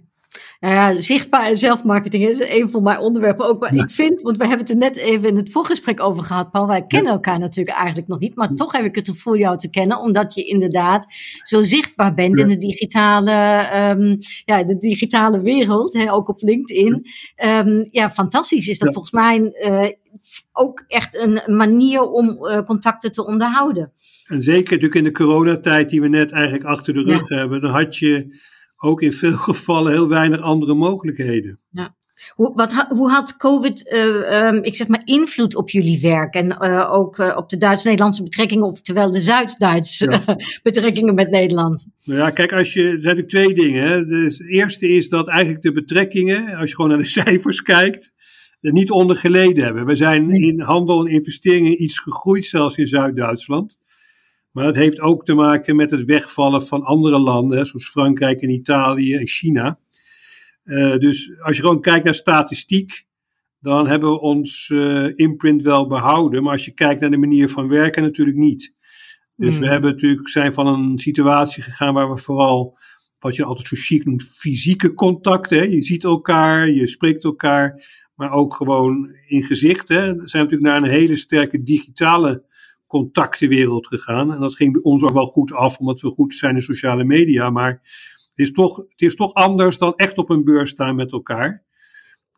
nou 0.62 0.74
ja, 0.74 1.01
zichtbaar 1.01 1.46
en 1.46 1.58
zelfmarketing 1.58 2.27
is 2.27 2.39
een 2.39 2.70
van 2.70 2.84
mijn 2.84 3.00
onderwerpen 3.00 3.46
ook. 3.46 3.60
Maar 3.60 3.74
ik 3.74 3.89
vind, 3.89 4.22
want 4.22 4.38
we 4.38 4.48
hebben 4.48 4.60
het 4.60 4.70
er 4.70 4.77
net 4.77 4.96
even 4.96 5.30
in 5.30 5.36
het 5.36 5.51
voorgesprek 5.51 6.01
over 6.01 6.24
gehad, 6.24 6.51
Paul. 6.51 6.68
Wij 6.68 6.84
kennen 6.84 7.12
elkaar 7.12 7.39
natuurlijk 7.39 7.77
eigenlijk 7.77 8.08
nog 8.08 8.20
niet. 8.20 8.36
Maar 8.36 8.53
toch 8.53 8.72
heb 8.72 8.86
ik 8.86 8.96
het 8.96 9.10
gevoel 9.10 9.38
jou 9.38 9.58
te 9.58 9.70
kennen, 9.70 10.00
omdat 10.00 10.34
je 10.34 10.44
inderdaad 10.44 11.08
zo 11.44 11.63
zichtbaar 11.63 12.13
bent 12.13 12.38
in 12.38 12.48
de 12.48 12.58
digitale, 12.58 13.68
um, 13.98 14.18
ja, 14.46 14.63
de 14.63 14.77
digitale 14.77 15.41
wereld. 15.41 15.94
Hè, 15.94 16.13
ook 16.13 16.30
op 16.30 16.41
LinkedIn. 16.41 17.06
Um, 17.46 17.88
ja, 17.91 18.10
fantastisch 18.10 18.68
is 18.68 18.80
dat 18.80 18.94
volgens 18.94 19.13
mij 19.13 19.39
uh, 19.39 19.86
ook 20.51 20.84
echt 20.88 21.15
een 21.18 21.56
manier 21.56 22.01
om 22.01 22.27
uh, 22.30 22.62
contacten 22.62 23.12
te 23.12 23.25
onderhouden. 23.25 23.94
En 24.27 24.41
zeker 24.41 24.63
natuurlijk 24.63 24.96
in 24.96 25.03
de 25.03 25.12
coronatijd 25.12 25.89
die 25.89 26.01
we 26.01 26.08
net 26.08 26.32
eigenlijk 26.32 26.63
achter 26.63 26.94
de 26.94 27.01
rug 27.03 27.30
hebben. 27.30 27.62
Dan 27.62 27.72
had 27.72 27.98
je 27.98 28.39
ook 28.83 29.01
in 29.01 29.13
veel 29.13 29.38
gevallen 29.50 29.91
heel 29.91 30.07
weinig 30.07 30.39
andere 30.39 30.73
mogelijkheden. 30.73 31.59
Ja. 31.69 31.95
Hoe, 32.35 32.53
wat, 32.55 32.85
hoe 32.89 33.11
had 33.11 33.38
COVID, 33.38 33.91
uh, 33.93 34.47
um, 34.47 34.63
ik 34.63 34.75
zeg 34.75 34.88
maar, 34.88 35.01
invloed 35.05 35.55
op 35.55 35.69
jullie 35.69 36.01
werk 36.01 36.33
en 36.33 36.57
uh, 36.61 36.93
ook 36.93 37.17
uh, 37.17 37.38
op 37.38 37.50
de 37.50 37.57
Duits-Nederlandse 37.57 38.23
betrekkingen, 38.23 38.65
oftewel 38.65 39.11
de 39.11 39.21
Zuid-Duitse 39.21 40.09
ja. 40.09 40.38
betrekkingen 40.63 41.15
met 41.15 41.29
Nederland? 41.29 41.88
Nou 42.03 42.19
ja, 42.19 42.29
kijk, 42.29 42.53
als 42.53 42.73
je, 42.73 42.81
er 42.81 43.01
zijn 43.01 43.15
natuurlijk 43.15 43.27
twee 43.27 43.53
dingen. 43.53 43.88
Hè. 43.88 44.05
Dus 44.05 44.38
het 44.38 44.50
eerste 44.50 44.88
is 44.88 45.09
dat 45.09 45.27
eigenlijk 45.27 45.63
de 45.63 45.71
betrekkingen, 45.71 46.55
als 46.55 46.69
je 46.69 46.75
gewoon 46.75 46.89
naar 46.89 47.00
de 47.00 47.05
cijfers 47.21 47.61
kijkt, 47.61 48.13
er 48.61 48.71
niet 48.71 48.91
onder 48.91 49.15
geleden 49.15 49.63
hebben. 49.63 49.85
We 49.85 49.95
zijn 49.95 50.29
in 50.31 50.59
handel 50.59 51.05
en 51.05 51.11
investeringen 51.11 51.81
iets 51.83 52.00
gegroeid, 52.00 52.45
zelfs 52.45 52.77
in 52.77 52.88
Zuid-Duitsland. 52.88 53.79
Maar 54.51 54.65
het 54.65 54.75
heeft 54.75 55.00
ook 55.00 55.25
te 55.25 55.34
maken 55.34 55.75
met 55.75 55.91
het 55.91 56.03
wegvallen 56.03 56.65
van 56.65 56.84
andere 56.84 57.20
landen, 57.20 57.65
zoals 57.65 57.89
Frankrijk 57.89 58.41
en 58.41 58.50
Italië 58.50 59.15
en 59.15 59.27
China. 59.27 59.79
Uh, 60.63 60.98
dus 60.98 61.34
als 61.39 61.55
je 61.55 61.62
gewoon 61.62 61.81
kijkt 61.81 62.03
naar 62.05 62.15
statistiek, 62.15 63.05
dan 63.60 63.88
hebben 63.88 64.10
we 64.10 64.20
ons 64.20 64.70
uh, 64.70 65.08
imprint 65.15 65.63
wel 65.63 65.88
behouden. 65.88 66.43
Maar 66.43 66.51
als 66.51 66.65
je 66.65 66.74
kijkt 66.74 67.01
naar 67.01 67.12
de 67.12 67.17
manier 67.17 67.50
van 67.50 67.67
werken, 67.67 68.03
natuurlijk 68.03 68.38
niet. 68.38 68.74
Dus 69.36 69.55
mm. 69.55 69.60
we 69.60 69.67
hebben 69.67 69.91
natuurlijk, 69.91 70.29
zijn 70.29 70.53
van 70.53 70.67
een 70.67 71.00
situatie 71.00 71.63
gegaan 71.63 71.93
waar 71.93 72.10
we 72.10 72.17
vooral, 72.17 72.77
wat 73.20 73.36
je 73.36 73.43
altijd 73.43 73.67
zo 73.67 73.75
chic 73.79 74.05
noemt, 74.05 74.24
fysieke 74.24 74.93
contacten. 74.93 75.58
Hè? 75.58 75.63
Je 75.63 75.81
ziet 75.81 76.03
elkaar, 76.03 76.70
je 76.70 76.88
spreekt 76.88 77.24
elkaar, 77.24 77.84
maar 78.15 78.31
ook 78.31 78.55
gewoon 78.55 79.15
in 79.27 79.43
gezicht. 79.43 79.88
Hè? 79.88 79.98
Zijn 80.03 80.15
we 80.15 80.38
natuurlijk 80.38 80.62
naar 80.62 80.77
een 80.77 80.98
hele 80.98 81.15
sterke 81.15 81.63
digitale 81.63 82.43
contactenwereld 82.91 83.88
gegaan. 83.88 84.33
En 84.33 84.39
dat 84.39 84.55
ging 84.55 84.74
bij 84.74 84.81
ons 84.81 85.03
ook 85.03 85.13
wel 85.13 85.25
goed 85.25 85.53
af, 85.53 85.77
omdat 85.77 86.01
we 86.01 86.10
goed 86.10 86.33
zijn 86.33 86.55
in 86.55 86.62
sociale 86.62 87.03
media. 87.03 87.50
Maar 87.50 87.71
het 88.29 88.39
is 88.48 88.51
toch, 88.51 88.77
het 88.77 89.01
is 89.01 89.15
toch 89.15 89.33
anders 89.33 89.77
dan 89.77 89.95
echt 89.95 90.17
op 90.17 90.29
een 90.29 90.43
beurs 90.43 90.69
staan 90.69 90.95
met 90.95 91.12
elkaar. 91.12 91.63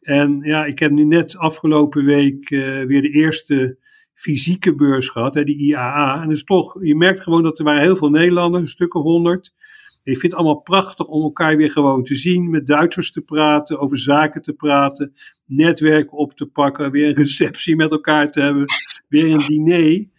En 0.02 0.40
ja, 0.42 0.66
ik 0.66 0.80
heb 0.80 0.92
nu 0.92 1.04
net 1.04 1.38
afgelopen 1.38 2.06
week 2.06 2.50
uh, 2.50 2.82
weer 2.82 3.02
de 3.02 3.10
eerste 3.10 3.78
fysieke 4.14 4.76
beurs 4.76 5.10
gehad, 5.10 5.34
hè, 5.34 5.44
die 5.44 5.58
IAA. 5.58 6.22
En 6.24 6.32
is 6.32 6.44
toch, 6.44 6.84
je 6.84 6.96
merkt 6.96 7.22
gewoon 7.22 7.44
dat 7.44 7.60
er 7.60 7.66
waren 7.66 7.82
heel 7.82 7.96
veel 7.96 8.10
Nederlanders, 8.10 8.64
een 8.64 8.70
stuk 8.70 8.96
of 8.96 9.04
honderd. 9.04 9.54
Je 10.04 10.12
vindt 10.12 10.24
het 10.24 10.34
allemaal 10.36 10.62
prachtig 10.62 11.08
om 11.08 11.24
elkaar 11.24 11.58
weer 11.58 11.72
gewoon 11.72 12.04
te 12.04 12.16
zien, 12.16 12.50
met 12.50 12.68
Duitsers 12.68 13.12
te 13.12 13.22
praten, 13.22 13.80
over 13.80 13.98
zaken 13.98 14.42
te 14.42 14.54
praten, 14.54 15.14
netwerken 15.46 16.18
op 16.18 16.34
te 16.34 16.46
pakken, 16.46 16.92
weer 16.92 17.08
een 17.08 17.16
receptie 17.16 17.76
met 17.76 17.92
elkaar 17.92 18.30
te 18.30 18.42
hebben, 18.42 18.66
weer 19.08 19.32
een 19.32 19.46
diner. 19.48 20.12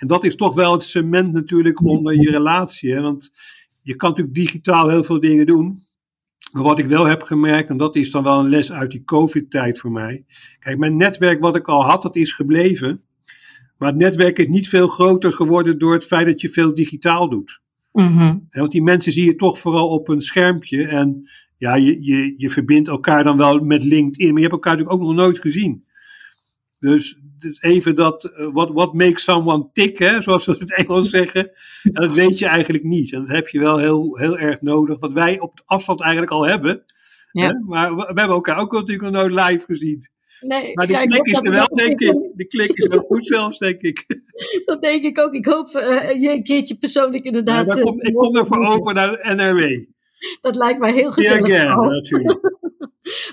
En 0.00 0.06
dat 0.06 0.24
is 0.24 0.36
toch 0.36 0.54
wel 0.54 0.72
het 0.72 0.82
cement 0.82 1.32
natuurlijk 1.32 1.80
onder 1.80 2.20
je 2.20 2.30
relatie. 2.30 2.92
Hè? 2.92 3.00
Want 3.00 3.30
je 3.82 3.96
kan 3.96 4.08
natuurlijk 4.08 4.36
digitaal 4.36 4.88
heel 4.88 5.04
veel 5.04 5.20
dingen 5.20 5.46
doen. 5.46 5.86
Maar 6.52 6.62
wat 6.62 6.78
ik 6.78 6.86
wel 6.86 7.06
heb 7.06 7.22
gemerkt, 7.22 7.68
en 7.68 7.76
dat 7.76 7.96
is 7.96 8.10
dan 8.10 8.22
wel 8.22 8.38
een 8.38 8.48
les 8.48 8.72
uit 8.72 8.90
die 8.90 9.04
COVID-tijd 9.04 9.78
voor 9.78 9.90
mij. 9.90 10.24
Kijk, 10.58 10.78
mijn 10.78 10.96
netwerk 10.96 11.40
wat 11.40 11.56
ik 11.56 11.68
al 11.68 11.84
had, 11.84 12.02
dat 12.02 12.16
is 12.16 12.32
gebleven. 12.32 13.02
Maar 13.78 13.88
het 13.88 13.98
netwerk 13.98 14.38
is 14.38 14.46
niet 14.46 14.68
veel 14.68 14.88
groter 14.88 15.32
geworden 15.32 15.78
door 15.78 15.92
het 15.92 16.04
feit 16.04 16.26
dat 16.26 16.40
je 16.40 16.48
veel 16.48 16.74
digitaal 16.74 17.28
doet. 17.28 17.60
Mhm. 17.92 18.38
Want 18.50 18.70
die 18.70 18.82
mensen 18.82 19.12
zie 19.12 19.24
je 19.24 19.34
toch 19.34 19.58
vooral 19.58 19.88
op 19.88 20.08
een 20.08 20.20
schermpje. 20.20 20.86
En 20.86 21.28
ja, 21.56 21.74
je, 21.74 22.04
je, 22.04 22.34
je 22.36 22.50
verbindt 22.50 22.88
elkaar 22.88 23.24
dan 23.24 23.36
wel 23.36 23.58
met 23.58 23.84
LinkedIn, 23.84 24.28
maar 24.28 24.42
je 24.42 24.48
hebt 24.48 24.52
elkaar 24.52 24.76
natuurlijk 24.76 25.02
ook 25.02 25.06
nog 25.08 25.16
nooit 25.16 25.38
gezien. 25.38 25.84
Dus, 26.78 27.20
dus 27.40 27.62
even 27.62 27.94
dat, 27.94 28.32
wat 28.52 28.70
what 28.70 28.94
makes 28.94 29.24
someone 29.24 29.68
tick, 29.72 29.98
hè, 29.98 30.22
zoals 30.22 30.44
ze 30.44 30.50
het 30.50 30.60
in 30.60 30.66
het 30.66 30.76
Engels 30.76 31.10
zeggen, 31.10 31.50
en 31.82 31.92
dat 32.06 32.12
weet 32.12 32.38
je 32.38 32.46
eigenlijk 32.46 32.84
niet. 32.84 33.12
En 33.12 33.20
dat 33.20 33.36
heb 33.36 33.48
je 33.48 33.58
wel 33.58 33.78
heel, 33.78 34.16
heel 34.16 34.38
erg 34.38 34.60
nodig, 34.60 34.98
wat 34.98 35.12
wij 35.12 35.40
op 35.40 35.60
afstand 35.64 36.00
eigenlijk 36.00 36.32
al 36.32 36.46
hebben. 36.46 36.84
Ja. 37.32 37.46
Hè? 37.46 37.58
Maar 37.66 37.90
we, 37.90 37.96
we 37.96 38.20
hebben 38.20 38.36
elkaar 38.36 38.58
ook 38.58 38.72
natuurlijk 38.72 39.12
nog 39.12 39.22
nooit 39.22 39.34
live 39.34 39.64
gezien. 39.66 40.08
Nee, 40.40 40.74
Maar 40.74 40.86
de 40.86 40.92
ja, 40.92 41.00
ik 41.00 41.08
klik 41.08 41.26
is 41.26 41.38
er 41.38 41.42
we 41.42 41.50
wel, 41.50 41.66
denk 41.66 42.00
ik. 42.00 42.12
De 42.40 42.46
klik 42.46 42.72
is 42.72 42.86
wel 42.86 43.00
goed 43.00 43.26
zelfs, 43.26 43.58
denk 43.58 43.80
ik. 43.80 44.04
Dat 44.64 44.82
denk 44.82 45.04
ik 45.04 45.18
ook. 45.18 45.34
Ik 45.34 45.44
hoop 45.44 45.68
eh, 45.68 46.22
je 46.22 46.30
een 46.30 46.42
keertje 46.42 46.74
persoonlijk 46.74 47.24
inderdaad. 47.24 47.68
daar 47.68 47.76
eh, 47.76 47.82
kom, 47.82 48.00
ik 48.00 48.14
kom 48.14 48.36
ervoor 48.36 48.66
over 48.66 48.94
naar 48.94 49.10
de 49.10 49.34
NRW. 49.34 49.84
Dat 50.40 50.56
lijkt 50.56 50.78
mij 50.78 50.92
heel 50.92 51.06
Ja, 51.08 51.12
gezellig. 51.12 51.48
ja, 51.48 51.80
Oh. 51.80 51.86
natuurlijk. 51.86 52.40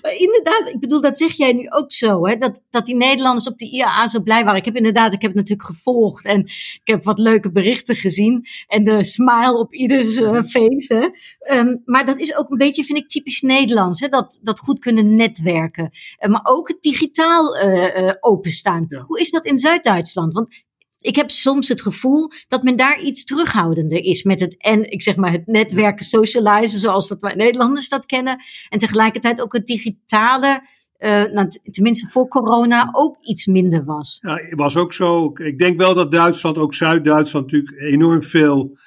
Maar 0.02 0.14
inderdaad, 0.16 0.70
ik 0.74 0.80
bedoel, 0.80 1.02
dat 1.02 1.18
zeg 1.18 1.32
jij 1.34 1.54
nu 1.54 1.70
ook 1.70 1.92
zo, 1.94 2.28
hè? 2.28 2.36
Dat, 2.36 2.64
dat 2.70 2.86
die 2.86 2.96
Nederlanders 2.96 3.48
op 3.48 3.58
de 3.58 3.70
IAA 3.72 4.08
zo 4.08 4.22
blij 4.22 4.44
waren. 4.44 4.60
Ik 4.60 4.66
heb 4.66 4.76
inderdaad, 4.76 5.14
ik 5.14 5.22
heb 5.22 5.32
het 5.32 5.40
natuurlijk 5.40 5.70
gevolgd 5.70 6.26
en 6.26 6.40
ik 6.46 6.82
heb 6.84 7.04
wat 7.04 7.20
leuke 7.20 7.52
berichten 7.52 7.96
gezien 7.96 8.46
en 8.68 8.84
de 8.84 9.04
smile 9.04 9.58
op 9.58 9.74
ieders 9.74 10.16
eh, 10.16 10.44
face. 10.44 10.94
Hè? 10.94 11.08
Ehm, 11.40 11.78
maar 11.86 12.06
dat 12.06 12.20
is 12.20 12.36
ook 12.36 12.50
een 12.50 12.58
beetje, 12.58 12.84
vind 12.84 12.98
ik, 12.98 13.08
typisch 13.10 13.42
Nederlands, 13.42 14.00
hè? 14.00 14.08
Dat, 14.08 14.40
dat 14.42 14.60
goed 14.60 14.80
kunnen 14.80 15.16
netwerken. 15.16 15.92
Maar 16.28 16.42
ook 16.44 16.68
het 16.68 16.82
digitaal 16.82 17.58
eh, 17.58 18.08
eh, 18.08 18.16
openstaan. 18.20 18.86
Ja. 18.90 19.04
Hoe 19.08 19.20
is 19.20 19.30
dat 19.32 19.46
in 19.46 19.60
Zuid-Duitsland? 19.60 20.34
Want 20.34 20.64
ik 21.08 21.16
heb 21.16 21.32
soms 21.32 21.68
het 21.68 21.82
gevoel 21.82 22.32
dat 22.48 22.64
men 22.64 22.76
daar 22.76 23.02
iets 23.02 23.24
terughoudender 23.24 24.04
is 24.04 24.24
met 24.24 24.40
het, 24.40 24.58
en 24.58 24.92
ik 24.92 25.02
zeg 25.02 25.16
maar 25.16 25.32
het 25.32 25.48
netwerken, 25.48 26.06
socializen, 26.06 26.80
zoals 26.80 27.08
dat 27.08 27.22
wij 27.22 27.34
Nederlanders 27.36 27.90
dat 27.90 28.06
kennen. 28.06 28.38
En 28.70 28.80
tegelijkertijd 28.80 29.42
ook 29.42 29.54
het 29.54 29.66
digitale, 29.66 30.68
eh, 30.98 31.24
nou, 31.24 31.48
tenminste 31.48 32.08
voor 32.08 32.28
corona, 32.28 32.90
ook 32.92 33.18
iets 33.22 33.46
minder 33.46 33.86
was. 33.86 34.18
Ja, 34.22 34.42
was 34.50 34.78
ook 34.78 34.94
zo. 34.94 35.32
Ik 35.34 35.60
denk 35.60 35.80
wel 35.80 35.94
dat 35.94 36.12
Duitsland, 36.12 36.58
ook 36.58 36.74
Zuid-Duitsland, 36.74 37.52
natuurlijk 37.52 37.82
enorm 37.82 38.24
veel 38.24 38.78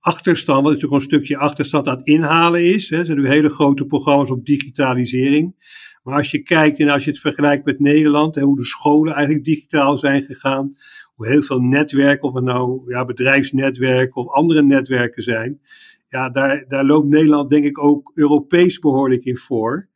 achterstand, 0.00 0.62
wat 0.62 0.72
natuurlijk 0.72 1.02
een 1.02 1.08
stukje 1.08 1.38
achterstand 1.38 1.88
aan 1.88 1.96
het 1.96 2.06
inhalen 2.06 2.64
is. 2.64 2.90
Hè. 2.90 2.98
Er 2.98 3.04
zijn 3.04 3.18
nu 3.18 3.28
hele 3.28 3.48
grote 3.48 3.86
programma's 3.86 4.30
op 4.30 4.46
digitalisering. 4.46 5.54
Maar 6.02 6.16
als 6.16 6.30
je 6.30 6.42
kijkt 6.42 6.78
en 6.78 6.88
als 6.88 7.04
je 7.04 7.10
het 7.10 7.20
vergelijkt 7.20 7.64
met 7.64 7.80
Nederland, 7.80 8.34
hè, 8.34 8.42
hoe 8.42 8.56
de 8.56 8.64
scholen 8.64 9.14
eigenlijk 9.14 9.44
digitaal 9.44 9.98
zijn 9.98 10.22
gegaan, 10.22 10.74
hoe 11.20 11.28
heel 11.28 11.42
veel 11.42 11.60
netwerken, 11.60 12.28
of 12.28 12.34
het 12.34 12.44
nou 12.44 12.82
ja, 12.86 13.04
bedrijfsnetwerken 13.04 14.16
of 14.16 14.32
andere 14.32 14.62
netwerken 14.62 15.22
zijn, 15.22 15.60
ja, 16.08 16.30
daar, 16.30 16.64
daar 16.68 16.84
loopt 16.84 17.08
Nederland 17.08 17.50
denk 17.50 17.64
ik 17.64 17.82
ook 17.82 18.12
Europees 18.14 18.78
behoorlijk 18.78 19.24
in 19.24 19.36
voor. 19.36 19.88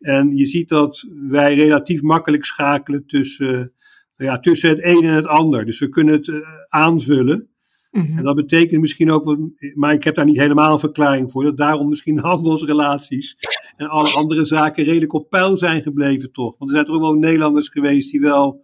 En 0.00 0.36
je 0.36 0.46
ziet 0.46 0.68
dat 0.68 1.06
wij 1.28 1.54
relatief 1.54 2.02
makkelijk 2.02 2.44
schakelen 2.44 3.06
tussen, 3.06 3.72
ja, 4.16 4.38
tussen 4.38 4.68
het 4.68 4.84
een 4.84 5.04
en 5.04 5.14
het 5.14 5.26
ander. 5.26 5.64
Dus 5.64 5.78
we 5.78 5.88
kunnen 5.88 6.14
het 6.14 6.28
eh, 6.28 6.36
aanvullen. 6.68 7.48
Mhm. 7.90 8.18
En 8.18 8.24
dat 8.24 8.36
betekent 8.36 8.80
misschien 8.80 9.10
ook, 9.10 9.38
maar 9.74 9.92
ik 9.92 10.04
heb 10.04 10.14
daar 10.14 10.24
niet 10.24 10.38
helemaal 10.38 10.72
een 10.72 10.78
verklaring 10.78 11.30
voor, 11.30 11.44
dat 11.44 11.56
daarom 11.56 11.88
misschien 11.88 12.18
handelsrelaties 12.30 13.36
en 13.76 13.88
alle 13.88 14.10
andere 14.10 14.44
zaken 14.44 14.84
redelijk 14.84 15.12
op 15.12 15.30
peil 15.30 15.56
zijn 15.56 15.82
gebleven 15.82 16.32
toch. 16.32 16.58
Want 16.58 16.70
er 16.70 16.76
zijn 16.76 16.84
toch 16.86 16.94
ook 16.94 17.02
wel 17.02 17.14
Nederlanders 17.14 17.68
geweest 17.68 18.10
die 18.10 18.20
wel 18.20 18.62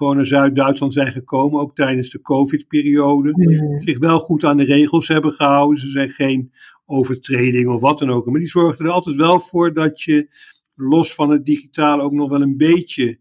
gewoon 0.00 0.16
naar 0.16 0.26
Zuid-Duitsland 0.26 0.92
zijn 0.92 1.12
gekomen, 1.12 1.60
ook 1.60 1.74
tijdens 1.74 2.10
de 2.10 2.20
COVID-periode. 2.20 3.32
Zich 3.78 3.98
wel 3.98 4.18
goed 4.18 4.44
aan 4.44 4.56
de 4.56 4.64
regels 4.64 5.08
hebben 5.08 5.32
gehouden. 5.32 5.78
Ze 5.78 5.88
zijn 5.88 6.08
geen 6.08 6.52
overtreding 6.86 7.68
of 7.68 7.80
wat 7.80 7.98
dan 7.98 8.10
ook. 8.10 8.26
Maar 8.26 8.38
die 8.38 8.48
zorgden 8.48 8.86
er 8.86 8.92
altijd 8.92 9.16
wel 9.16 9.40
voor 9.40 9.74
dat 9.74 10.02
je 10.02 10.28
los 10.74 11.14
van 11.14 11.30
het 11.30 11.44
digitale 11.46 12.02
ook 12.02 12.12
nog 12.12 12.28
wel 12.28 12.42
een 12.42 12.56
beetje 12.56 13.18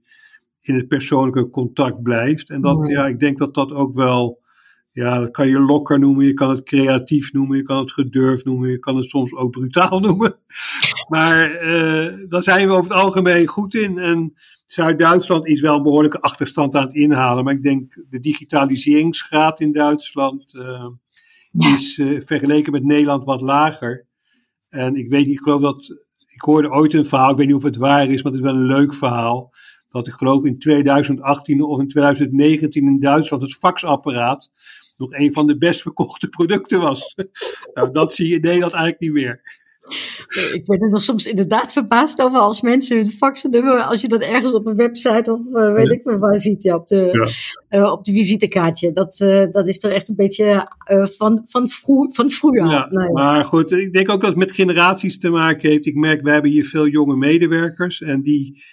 in 0.61 0.75
het 0.75 0.87
persoonlijke 0.87 1.49
contact 1.49 2.03
blijft. 2.03 2.49
En 2.49 2.61
dat, 2.61 2.87
Ja. 2.87 2.99
ja, 2.99 3.07
ik 3.07 3.19
denk 3.19 3.37
dat 3.37 3.53
dat 3.53 3.71
ook 3.71 3.93
wel, 3.93 4.41
ja, 4.91 5.19
dat 5.19 5.31
kan 5.31 5.47
je 5.47 5.59
lokker 5.59 5.99
noemen, 5.99 6.25
je 6.25 6.33
kan 6.33 6.49
het 6.49 6.63
creatief 6.63 7.33
noemen, 7.33 7.57
je 7.57 7.63
kan 7.63 7.77
het 7.77 7.91
gedurfd 7.91 8.45
noemen, 8.45 8.69
je 8.69 8.79
kan 8.79 8.95
het 8.95 9.09
soms 9.09 9.33
ook 9.33 9.51
brutaal 9.51 9.99
noemen. 10.07 10.35
Maar 11.09 11.51
eh 11.51 12.13
daar 12.29 12.43
zijn 12.43 12.67
we 12.67 12.73
over 12.73 12.91
het 12.91 12.99
algemeen 12.99 13.47
goed 13.47 13.75
in. 13.75 13.97
En 13.97 14.33
Zuid-Duitsland 14.71 15.47
is 15.47 15.61
wel 15.61 15.75
een 15.75 15.83
behoorlijke 15.83 16.21
achterstand 16.21 16.75
aan 16.75 16.83
het 16.83 16.93
inhalen. 16.93 17.43
Maar 17.43 17.53
ik 17.53 17.63
denk 17.63 18.03
de 18.09 18.19
digitaliseringsgraad 18.19 19.59
in 19.59 19.71
Duitsland 19.71 20.55
eh, 20.55 20.85
Ja. 21.51 21.73
is 21.73 21.97
eh, 21.97 22.21
vergeleken 22.21 22.71
met 22.71 22.83
Nederland 22.83 23.25
wat 23.25 23.41
lager. 23.41 24.05
En 24.69 24.95
ik 24.95 25.09
weet 25.09 25.25
niet, 25.25 25.37
ik 25.37 25.43
geloof 25.43 25.61
dat. 25.61 25.97
Ik 26.27 26.41
hoorde 26.41 26.69
ooit 26.71 26.93
een 26.93 27.05
verhaal, 27.05 27.31
ik 27.31 27.37
weet 27.37 27.47
niet 27.47 27.55
of 27.55 27.63
het 27.63 27.75
waar 27.75 28.09
is, 28.09 28.23
maar 28.23 28.31
het 28.31 28.41
is 28.41 28.47
wel 28.47 28.55
een 28.55 28.65
leuk 28.65 28.93
verhaal. 28.93 29.51
Dat 29.87 30.07
ik 30.07 30.13
geloof 30.13 30.43
in 30.43 30.59
2018 30.59 31.61
of 31.61 31.79
in 31.79 31.87
2019 31.87 32.87
in 32.87 32.99
Duitsland 32.99 33.43
het 33.43 33.53
faxapparaat 33.53 34.51
nog 34.97 35.11
een 35.13 35.33
van 35.33 35.47
de 35.47 35.57
best 35.57 35.81
verkochte 35.81 36.29
producten 36.37 36.79
was. 36.79 37.15
nou, 37.73 37.91
dat 37.91 38.13
zie 38.13 38.27
je 38.27 38.35
in 38.35 38.41
Nederland 38.41 38.73
eigenlijk 38.73 39.01
niet 39.01 39.13
meer. 39.13 39.41
Ik 40.53 40.65
ben 40.65 40.81
er 40.81 40.89
nog 40.89 41.03
soms 41.03 41.25
inderdaad 41.25 41.71
verbaasd 41.71 42.21
over 42.21 42.39
als 42.39 42.61
mensen 42.61 42.97
hun 42.97 43.11
faxnummer, 43.11 43.81
als 43.81 44.01
je 44.01 44.07
dat 44.07 44.21
ergens 44.21 44.53
op 44.53 44.65
een 44.65 44.75
website 44.75 45.33
of 45.33 45.53
eh, 45.53 45.73
weet 45.73 45.87
Ja. 45.87 45.93
ik 45.93 46.01
veel 46.01 46.17
waar 46.17 46.37
ziet, 46.37 46.63
ja, 46.63 46.75
op, 46.75 46.87
de, 46.87 47.31
eh, 47.67 47.91
op 47.91 48.05
de 48.05 48.11
visitekaartje. 48.13 48.91
Dat, 48.91 49.19
eh, 49.19 49.45
dat 49.51 49.67
is 49.67 49.79
toch 49.79 49.91
echt 49.91 50.09
een 50.09 50.15
beetje 50.15 50.67
van, 51.17 51.43
van, 51.45 51.69
vroeg, 51.69 52.15
van 52.15 52.29
vroeger. 52.29 52.65
Ja, 52.65 52.87
Nou 52.89 53.05
ja. 53.05 53.11
maar 53.11 53.45
goed, 53.45 53.71
ik 53.71 53.93
denk 53.93 54.09
ook 54.09 54.19
dat 54.19 54.29
het 54.29 54.37
met 54.39 54.51
generaties 54.51 55.19
te 55.19 55.29
maken 55.29 55.69
heeft. 55.69 55.85
Ik 55.85 55.95
merk, 55.95 56.21
we 56.21 56.31
hebben 56.31 56.51
hier 56.51 56.65
veel 56.65 56.87
jonge 56.87 57.15
medewerkers 57.15 58.01
en 58.01 58.21
die 58.21 58.63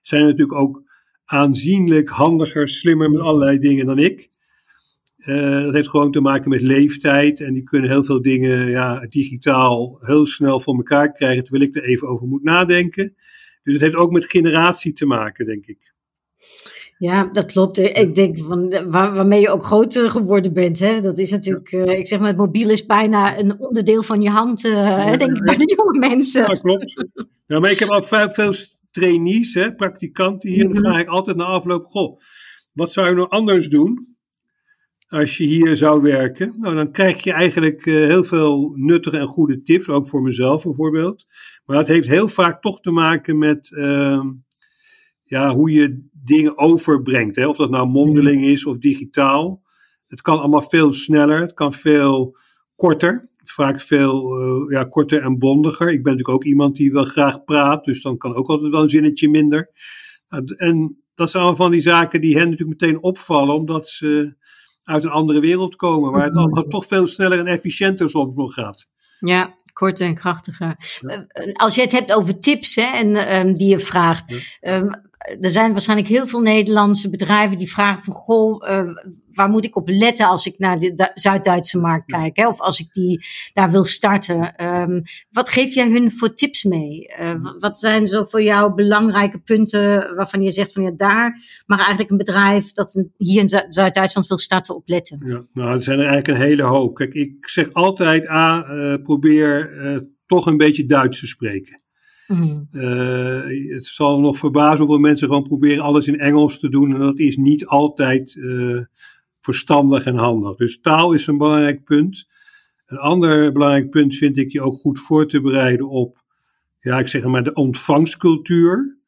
zijn 0.00 0.22
natuurlijk 0.24 0.58
ook 0.58 0.82
aanzienlijk 1.24 2.08
handiger, 2.08 2.68
slimmer 2.68 3.10
met 3.10 3.20
allerlei 3.20 3.58
dingen 3.58 3.86
dan 3.86 3.98
ik. 3.98 4.32
Eh, 5.24 5.62
dat 5.62 5.74
heeft 5.74 5.88
gewoon 5.88 6.12
te 6.12 6.20
maken 6.20 6.50
met 6.50 6.62
leeftijd 6.62 7.40
en 7.40 7.52
die 7.52 7.62
kunnen 7.62 7.90
heel 7.90 8.04
veel 8.04 8.22
dingen 8.22 8.70
ja, 8.70 9.06
digitaal 9.08 9.98
heel 10.00 10.26
snel 10.26 10.60
voor 10.60 10.76
elkaar 10.76 11.12
krijgen, 11.12 11.44
terwijl 11.44 11.64
ik 11.64 11.76
er 11.76 11.84
even 11.84 12.08
over 12.08 12.26
moet 12.26 12.42
nadenken. 12.42 13.14
Dus 13.62 13.72
het 13.72 13.82
heeft 13.82 13.94
ook 13.94 14.12
met 14.12 14.24
generatie 14.24 14.92
te 14.92 15.06
maken, 15.06 15.46
denk 15.46 15.66
ik. 15.66 15.94
Ja, 16.98 17.28
dat 17.32 17.46
klopt. 17.46 17.78
Ik 17.78 18.14
denk 18.14 18.38
van 18.38 18.70
waar, 18.90 19.14
waarmee 19.14 19.40
je 19.40 19.50
ook 19.50 19.64
groter 19.64 20.10
geworden 20.10 20.52
bent. 20.52 20.78
Hè? 20.78 21.00
Dat 21.00 21.18
is 21.18 21.30
natuurlijk, 21.30 21.72
eh, 21.72 21.98
ik 21.98 22.08
zeg 22.08 22.18
maar, 22.18 22.28
het 22.28 22.36
mobiel 22.36 22.70
is 22.70 22.86
bijna 22.86 23.38
een 23.38 23.60
onderdeel 23.60 24.02
van 24.02 24.20
je 24.20 24.30
hand, 24.30 24.64
eh, 24.64 25.16
denk 25.16 25.36
ik, 25.36 25.44
bij 25.44 25.56
de 25.56 25.74
jonge 25.76 25.98
mensen. 25.98 26.42
Ja, 26.42 26.54
klopt. 26.54 27.04
Ja, 27.46 27.60
maar 27.60 27.70
ik 27.70 27.78
heb 27.78 27.88
al 27.88 28.02
veel, 28.02 28.30
veel 28.30 28.52
trainees, 28.90 29.54
hè, 29.54 29.74
praktikanten 29.74 30.50
hier. 30.50 30.64
En 30.64 30.72
dan 30.72 30.82
vraag 30.82 31.00
ik 31.00 31.08
altijd 31.08 31.36
na 31.36 31.44
afloop: 31.44 31.84
Goh, 31.84 32.18
wat 32.72 32.92
zou 32.92 33.08
je 33.08 33.14
nou 33.14 33.28
anders 33.28 33.68
doen 33.68 34.13
als 35.08 35.36
je 35.36 35.44
hier 35.44 35.76
zou 35.76 36.02
werken? 36.02 36.54
Nou, 36.56 36.74
dan 36.74 36.92
krijg 36.92 37.24
je 37.24 37.32
eigenlijk 37.32 37.86
eh, 37.86 37.94
heel 37.94 38.24
veel 38.24 38.72
nuttige 38.74 39.18
en 39.18 39.26
goede 39.26 39.62
tips, 39.62 39.88
ook 39.88 40.08
voor 40.08 40.22
mezelf 40.22 40.62
bijvoorbeeld. 40.62 41.26
Maar 41.64 41.76
dat 41.76 41.88
heeft 41.88 42.08
heel 42.08 42.28
vaak 42.28 42.62
toch 42.62 42.80
te 42.80 42.90
maken 42.90 43.38
met 43.38 43.72
ehm, 43.76 44.26
ja, 45.22 45.54
hoe 45.54 45.70
je 45.70 46.08
dingen 46.12 46.58
overbrengt. 46.58 47.36
Hè? 47.36 47.46
Of 47.46 47.56
dat 47.56 47.70
nou 47.70 47.88
mondeling 47.88 48.44
is 48.44 48.66
of 48.66 48.78
digitaal. 48.78 49.62
Het 50.06 50.22
kan 50.22 50.38
allemaal 50.38 50.62
veel 50.62 50.92
sneller, 50.92 51.40
het 51.40 51.54
kan 51.54 51.72
veel 51.72 52.36
korter 52.74 53.32
vaak 53.44 53.80
veel 53.80 54.40
uh, 54.40 54.70
ja, 54.70 54.84
korter 54.84 55.22
en 55.22 55.38
bondiger. 55.38 55.86
Ik 55.86 56.02
ben 56.02 56.12
natuurlijk 56.12 56.28
ook 56.28 56.44
iemand 56.44 56.76
die 56.76 56.92
wel 56.92 57.04
graag 57.04 57.44
praat, 57.44 57.84
dus 57.84 58.02
dan 58.02 58.16
kan 58.16 58.34
ook 58.34 58.48
altijd 58.48 58.72
wel 58.72 58.82
een 58.82 58.88
zinnetje 58.88 59.28
minder. 59.28 59.70
Uh, 60.28 60.40
en 60.56 61.02
dat 61.14 61.30
zijn 61.30 61.42
allemaal 61.42 61.62
van 61.62 61.72
die 61.72 61.80
zaken 61.80 62.20
die 62.20 62.38
hen 62.38 62.50
natuurlijk 62.50 62.80
meteen 62.80 63.02
opvallen, 63.02 63.54
omdat 63.54 63.88
ze 63.88 64.36
uit 64.84 65.04
een 65.04 65.10
andere 65.10 65.40
wereld 65.40 65.76
komen, 65.76 66.12
waar 66.12 66.24
het 66.24 66.36
allemaal 66.36 66.64
toch 66.64 66.86
veel 66.86 67.06
sneller 67.06 67.38
en 67.38 67.46
efficiënter 67.46 68.10
soms 68.10 68.36
nog 68.36 68.54
gaat. 68.54 68.86
Ja, 69.18 69.54
korter 69.72 70.06
en 70.06 70.14
krachtiger. 70.14 70.98
Ja. 71.00 71.26
Als 71.52 71.74
je 71.74 71.80
het 71.80 71.92
hebt 71.92 72.12
over 72.12 72.38
tips 72.40 72.74
hè, 72.74 72.82
en, 72.82 73.36
um, 73.36 73.54
die 73.54 73.68
je 73.68 73.78
vraagt. 73.78 74.56
Ja. 74.60 74.76
Um, 74.76 75.03
er 75.40 75.50
zijn 75.50 75.72
waarschijnlijk 75.72 76.08
heel 76.08 76.26
veel 76.26 76.40
Nederlandse 76.40 77.10
bedrijven 77.10 77.58
die 77.58 77.70
vragen 77.70 78.04
van, 78.04 78.14
goh, 78.14 78.68
uh, 78.68 78.82
waar 79.32 79.48
moet 79.48 79.64
ik 79.64 79.76
op 79.76 79.88
letten 79.88 80.26
als 80.26 80.46
ik 80.46 80.58
naar 80.58 80.78
de 80.78 81.10
Zuid-Duitse 81.14 81.78
markt 81.78 82.06
kijk? 82.06 82.36
Hè? 82.36 82.48
Of 82.48 82.60
als 82.60 82.80
ik 82.80 82.92
die 82.92 83.24
daar 83.52 83.70
wil 83.70 83.84
starten. 83.84 84.64
Um, 84.64 85.02
wat 85.30 85.48
geef 85.48 85.74
jij 85.74 85.90
hun 85.90 86.12
voor 86.12 86.34
tips 86.34 86.62
mee? 86.64 87.14
Uh, 87.20 87.34
wat 87.58 87.78
zijn 87.78 88.08
zo 88.08 88.24
voor 88.24 88.42
jou 88.42 88.74
belangrijke 88.74 89.38
punten 89.38 90.14
waarvan 90.16 90.42
je 90.42 90.50
zegt 90.50 90.72
van, 90.72 90.82
ja, 90.82 90.90
daar 90.90 91.40
mag 91.66 91.78
eigenlijk 91.78 92.10
een 92.10 92.16
bedrijf 92.16 92.72
dat 92.72 93.04
hier 93.16 93.40
in 93.40 93.48
Zuid-Duitsland 93.68 94.26
wil 94.26 94.38
starten 94.38 94.74
op 94.74 94.88
letten? 94.88 95.22
Ja, 95.26 95.46
nou, 95.50 95.74
er 95.74 95.82
zijn 95.82 95.98
er 95.98 96.06
eigenlijk 96.06 96.38
een 96.38 96.46
hele 96.46 96.62
hoop. 96.62 96.94
Kijk, 96.94 97.14
ik 97.14 97.48
zeg 97.48 97.72
altijd, 97.72 98.28
A, 98.28 98.66
uh, 98.70 98.94
probeer 99.02 99.72
toch 100.26 100.46
een 100.46 100.56
beetje 100.56 100.86
Duits 100.86 101.18
te 101.18 101.26
spreken. 101.26 101.83
Mm. 102.26 102.68
Uh, 102.72 103.72
het 103.74 103.86
zal 103.86 104.20
nog 104.20 104.38
verbazen 104.38 104.78
hoeveel 104.78 104.98
mensen 104.98 105.28
gewoon 105.28 105.42
proberen 105.42 105.84
alles 105.84 106.06
in 106.06 106.18
Engels 106.18 106.58
te 106.58 106.68
doen. 106.68 106.92
En 106.94 107.00
dat 107.00 107.18
is 107.18 107.36
niet 107.36 107.66
altijd 107.66 108.34
uh, 108.34 108.80
verstandig 109.40 110.04
en 110.04 110.16
handig. 110.16 110.56
Dus 110.56 110.80
taal 110.80 111.12
is 111.12 111.26
een 111.26 111.38
belangrijk 111.38 111.84
punt. 111.84 112.28
Een 112.86 112.98
ander 112.98 113.52
belangrijk 113.52 113.90
punt 113.90 114.16
vind 114.16 114.38
ik 114.38 114.52
je 114.52 114.60
ook 114.60 114.74
goed 114.74 115.00
voor 115.00 115.26
te 115.26 115.40
bereiden 115.40 115.88
op, 115.88 116.22
ja, 116.80 116.98
ik 116.98 117.08
zeg 117.08 117.24
maar 117.24 117.44
de 117.44 117.52
ontvangstcultuur. 117.52 118.98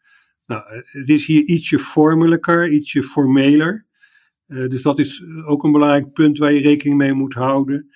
Nou, 0.47 0.63
het 0.85 1.09
is 1.09 1.27
hier 1.27 1.45
ietsje 1.45 1.79
vormelijker, 1.79 2.69
ietsje 2.69 3.03
formeler. 3.03 3.87
Uh, 4.49 4.69
dus 4.69 4.83
dat 4.83 4.99
is 4.99 5.25
ook 5.45 5.65
een 5.65 5.73
belangrijk 5.73 6.13
punt 6.13 6.39
waar 6.39 6.53
je 6.53 6.61
rekening 6.61 6.97
mee 6.97 7.13
moet 7.13 7.35
houden. 7.35 7.91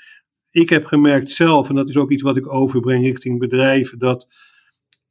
Ik 0.51 0.69
heb 0.69 0.85
gemerkt 0.85 1.31
zelf, 1.31 1.69
en 1.69 1.75
dat 1.75 1.89
is 1.89 1.97
ook 1.97 2.11
iets 2.11 2.23
wat 2.23 2.37
ik 2.37 2.53
overbreng 2.53 3.05
richting 3.05 3.39
bedrijven, 3.39 3.99
dat 3.99 4.29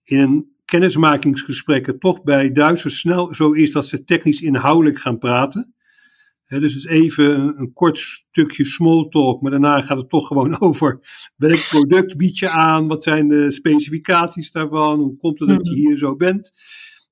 in 0.09 0.19
een 0.19 0.55
kennismakingsgesprekken 0.65 1.99
toch 1.99 2.23
bij 2.23 2.51
Duitsers 2.51 2.99
snel 2.99 3.33
zo 3.33 3.51
is 3.51 3.71
dat 3.71 3.87
ze 3.87 4.03
technisch 4.03 4.41
inhoudelijk 4.41 4.99
gaan 4.99 5.17
praten. 5.17 5.73
dus 6.45 6.73
het 6.73 6.83
is 6.83 6.85
even 6.85 7.39
een, 7.39 7.59
een, 7.59 7.73
kort 7.73 7.97
stukje 7.97 8.65
small 8.65 9.07
talk, 9.09 9.41
maar 9.41 9.51
daarna 9.51 9.81
gaat 9.81 9.97
het 9.97 10.09
toch 10.09 10.27
gewoon 10.27 10.59
over 10.61 10.99
welk 11.35 11.67
product 11.69 12.17
bied 12.17 12.37
je 12.37 12.49
aan, 12.49 12.87
wat 12.87 13.03
zijn 13.03 13.27
de 13.27 13.51
specificaties 13.51 14.51
daarvan, 14.51 14.99
hoe 14.99 15.17
komt 15.17 15.39
het 15.39 15.49
dat 15.49 15.67
je 15.67 15.75
hier 15.75 15.97
zo 15.97 16.15
bent. 16.15 16.51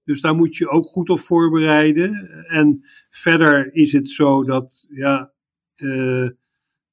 Dus 0.04 0.22
daar 0.22 0.36
moet 0.36 0.56
je 0.56 0.70
ook 0.70 0.86
goed 0.86 1.10
op 1.10 1.20
voorbereiden. 1.20 2.30
En 2.48 2.80
verder 3.10 3.74
is 3.74 3.92
het 3.92 4.10
zo 4.10 4.44
dat, 4.44 4.88
ja, 4.90 5.32
uh, 5.76 6.30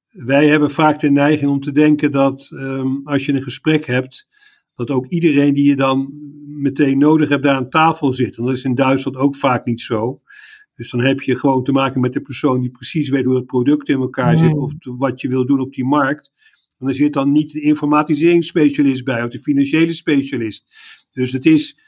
wij 0.09 0.47
hebben 0.47 0.71
vaak 0.71 0.99
de 0.99 1.11
neiging 1.11 1.51
om 1.51 1.59
te 1.59 1.71
denken 1.71 2.11
dat 2.11 2.49
um, 2.53 3.07
als 3.07 3.25
je 3.25 3.33
een 3.33 3.43
gesprek 3.43 3.85
hebt, 3.85 4.27
dat 4.75 4.89
ook 4.89 5.07
iedereen 5.07 5.53
die 5.53 5.69
je 5.69 5.75
dan 5.75 6.13
meteen 6.47 6.97
nodig 6.97 7.29
hebt 7.29 7.43
daar 7.43 7.55
aan 7.55 7.69
tafel 7.69 8.13
zit. 8.13 8.37
En 8.37 8.43
dat 8.43 8.55
is 8.55 8.63
in 8.63 8.75
Duitsland 8.75 9.17
ook 9.17 9.35
vaak 9.35 9.65
niet 9.65 9.81
zo. 9.81 10.17
Dus 10.75 10.91
dan 10.91 11.01
heb 11.01 11.21
je 11.21 11.39
gewoon 11.39 11.63
te 11.63 11.71
maken 11.71 12.01
met 12.01 12.13
de 12.13 12.21
persoon 12.21 12.61
die 12.61 12.71
precies 12.71 13.09
weet 13.09 13.25
hoe 13.25 13.33
dat 13.33 13.45
product 13.45 13.89
in 13.89 13.99
elkaar 13.99 14.37
zit 14.37 14.53
of 14.53 14.73
wat 14.79 15.21
je 15.21 15.27
wil 15.27 15.45
doen 15.45 15.59
op 15.59 15.73
die 15.73 15.85
markt. 15.85 16.31
En 16.79 16.87
er 16.87 16.95
zit 16.95 17.13
dan 17.13 17.31
niet 17.31 17.51
de 17.51 17.61
informatiseringsspecialist 17.61 19.03
bij 19.03 19.23
of 19.23 19.29
de 19.29 19.39
financiële 19.39 19.93
specialist. 19.93 20.65
Dus 21.11 21.31
het 21.31 21.45
is 21.45 21.79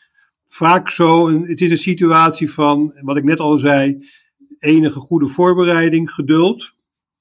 vaak 0.47 0.89
zo, 0.89 1.41
het 1.43 1.61
is 1.61 1.71
een 1.71 1.77
situatie 1.77 2.51
van, 2.51 2.99
wat 3.01 3.17
ik 3.17 3.23
net 3.23 3.39
al 3.39 3.57
zei, 3.57 3.97
enige 4.59 4.99
goede 4.99 5.27
voorbereiding, 5.27 6.11
geduld. 6.11 6.75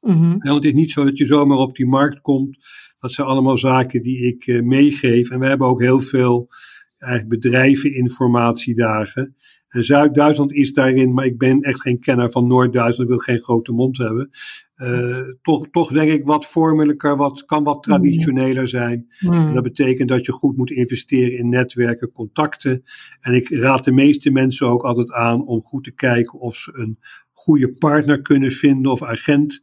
Mm 0.06 0.38
want 0.38 0.54
het 0.54 0.64
is 0.64 0.72
niet 0.72 0.92
zo 0.92 1.04
dat 1.04 1.18
je 1.18 1.26
zomaar 1.26 1.58
op 1.58 1.76
die 1.76 1.86
markt 1.86 2.20
komt. 2.20 2.56
Dat 2.96 3.12
zijn 3.12 3.26
allemaal 3.26 3.58
zaken 3.58 4.02
die 4.02 4.26
ik 4.26 4.46
uh, 4.46 4.62
meegeef. 4.62 5.30
En 5.30 5.40
we 5.40 5.46
hebben 5.46 5.66
ook 5.66 5.80
heel 5.80 6.00
veel 6.00 6.48
eigenlijk 6.98 7.40
bedrijveninformatiedagen. 7.40 9.36
En 9.68 9.84
Zuid-Duitsland 9.84 10.52
is 10.52 10.72
daarin, 10.72 11.14
maar 11.14 11.24
ik 11.24 11.38
ben 11.38 11.60
echt 11.60 11.80
geen 11.80 12.00
kenner 12.00 12.30
van 12.30 12.46
Noord-Duitsland, 12.46 13.10
ik 13.10 13.16
wil 13.16 13.24
geen 13.24 13.40
grote 13.40 13.72
mond 13.72 13.98
hebben. 13.98 14.30
Uh, 14.76 15.20
toch, 15.42 15.68
toch 15.70 15.92
denk 15.92 16.10
ik 16.10 16.24
wat 16.24 16.46
vormelijker, 16.46 17.16
wat, 17.16 17.44
kan 17.44 17.64
wat 17.64 17.82
traditioneler 17.82 18.68
zijn. 18.68 19.06
Mm. 19.20 19.54
Dat 19.54 19.62
betekent 19.62 20.08
dat 20.08 20.26
je 20.26 20.32
goed 20.32 20.56
moet 20.56 20.70
investeren 20.70 21.38
in 21.38 21.48
netwerken, 21.48 22.12
contacten. 22.12 22.82
En 23.20 23.34
ik 23.34 23.48
raad 23.48 23.84
de 23.84 23.92
meeste 23.92 24.30
mensen 24.30 24.66
ook 24.66 24.82
altijd 24.82 25.12
aan 25.12 25.46
om 25.46 25.62
goed 25.62 25.84
te 25.84 25.94
kijken 25.94 26.38
of 26.38 26.54
ze 26.54 26.70
een 26.74 26.98
goede 27.32 27.76
partner 27.78 28.22
kunnen 28.22 28.50
vinden 28.50 28.92
of 28.92 29.02
agent 29.02 29.62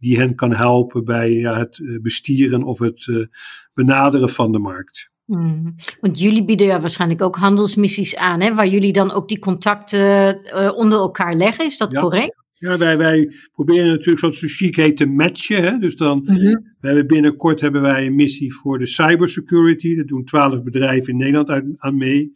die 0.00 0.18
hen 0.18 0.34
kan 0.34 0.54
helpen 0.54 1.04
bij 1.04 1.32
ja, 1.32 1.58
het 1.58 1.78
eh, 1.78 2.00
bestieren 2.02 2.62
of 2.62 2.78
het 2.78 3.06
uh, 3.06 3.26
benaderen 3.74 4.28
van 4.28 4.52
de 4.52 4.58
markt. 4.58 5.10
Mm. 5.24 5.74
Want 6.00 6.20
jullie 6.20 6.44
bieden 6.44 6.66
ja 6.66 6.80
waarschijnlijk 6.80 7.22
ook 7.22 7.36
handelsmissies 7.36 8.16
aan, 8.16 8.40
hè, 8.40 8.54
waar 8.54 8.68
jullie 8.68 8.92
dan 8.92 9.12
ook 9.12 9.28
die 9.28 9.38
contacten 9.38 10.36
uh, 10.44 10.72
onder 10.76 10.98
elkaar 10.98 11.34
leggen. 11.34 11.64
Is 11.64 11.78
dat 11.78 11.92
ja. 11.92 12.00
correct? 12.00 12.38
Ja, 12.54 12.78
wij, 12.78 12.96
wij 12.96 13.32
proberen 13.52 13.88
natuurlijk, 13.88 14.18
zoals 14.18 14.40
het 14.40 14.50
chic 14.50 14.76
heet, 14.76 14.96
te 14.96 15.06
matchen. 15.06 15.62
Hè? 15.62 15.78
Dus 15.78 15.96
dan, 15.96 16.18
mm 16.18 16.36
-hmm. 16.36 16.74
we 16.80 16.86
hebben 16.86 17.06
binnenkort 17.06 17.60
hebben 17.60 17.82
wij 17.82 18.06
een 18.06 18.14
missie 18.14 18.54
voor 18.54 18.78
de 18.78 18.86
cybersecurity. 18.86 19.96
Dat 19.96 20.08
doen 20.08 20.24
twaalf 20.24 20.62
bedrijven 20.62 21.12
in 21.12 21.16
Nederland 21.16 21.50
uit, 21.50 21.64
aan 21.76 21.96
mee. 21.96 22.30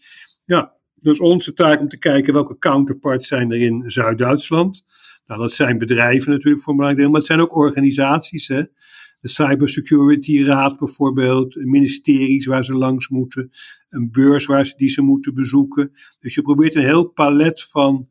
Ja, 0.45 0.73
dus 0.95 1.21
onze 1.21 1.53
taak 1.53 1.81
om 1.81 1.89
te 1.89 1.99
kijken 1.99 2.33
welke 2.33 2.59
counterparts 2.59 3.29
zijn 3.29 3.53
er 3.53 3.61
in 3.61 3.83
Zuid-Duitsland. 3.87 4.85
Nou, 5.27 5.41
dat 5.41 5.53
zijn 5.53 5.79
bedrijven 5.79 6.31
natuurlijk 6.31 6.63
voor 6.63 6.73
een 6.73 6.79
belangrijk 6.79 6.97
deel, 6.97 7.11
maar 7.11 7.21
het 7.21 7.29
zijn 7.29 7.41
ook 7.41 7.57
organisaties. 7.57 8.49
Hè? 8.49 8.63
De 9.21 9.29
Cybersecurity 9.29 10.43
Raad 10.43 10.79
bijvoorbeeld, 10.79 11.55
ministeries 11.55 12.47
waar 12.47 12.65
ze 12.65 12.75
langs 12.75 13.09
moeten, 13.09 13.51
een 13.89 14.11
beurs 14.11 14.47
waar 14.47 14.67
ze, 14.67 14.75
die 14.77 14.89
ze 14.89 15.03
moeten 15.03 15.35
bezoeken. 15.35 15.93
Dus 16.21 16.35
je 16.35 16.43
probeert 16.43 16.75
een 16.75 16.83
heel 16.83 17.09
palet 17.09 17.63
van, 17.63 18.09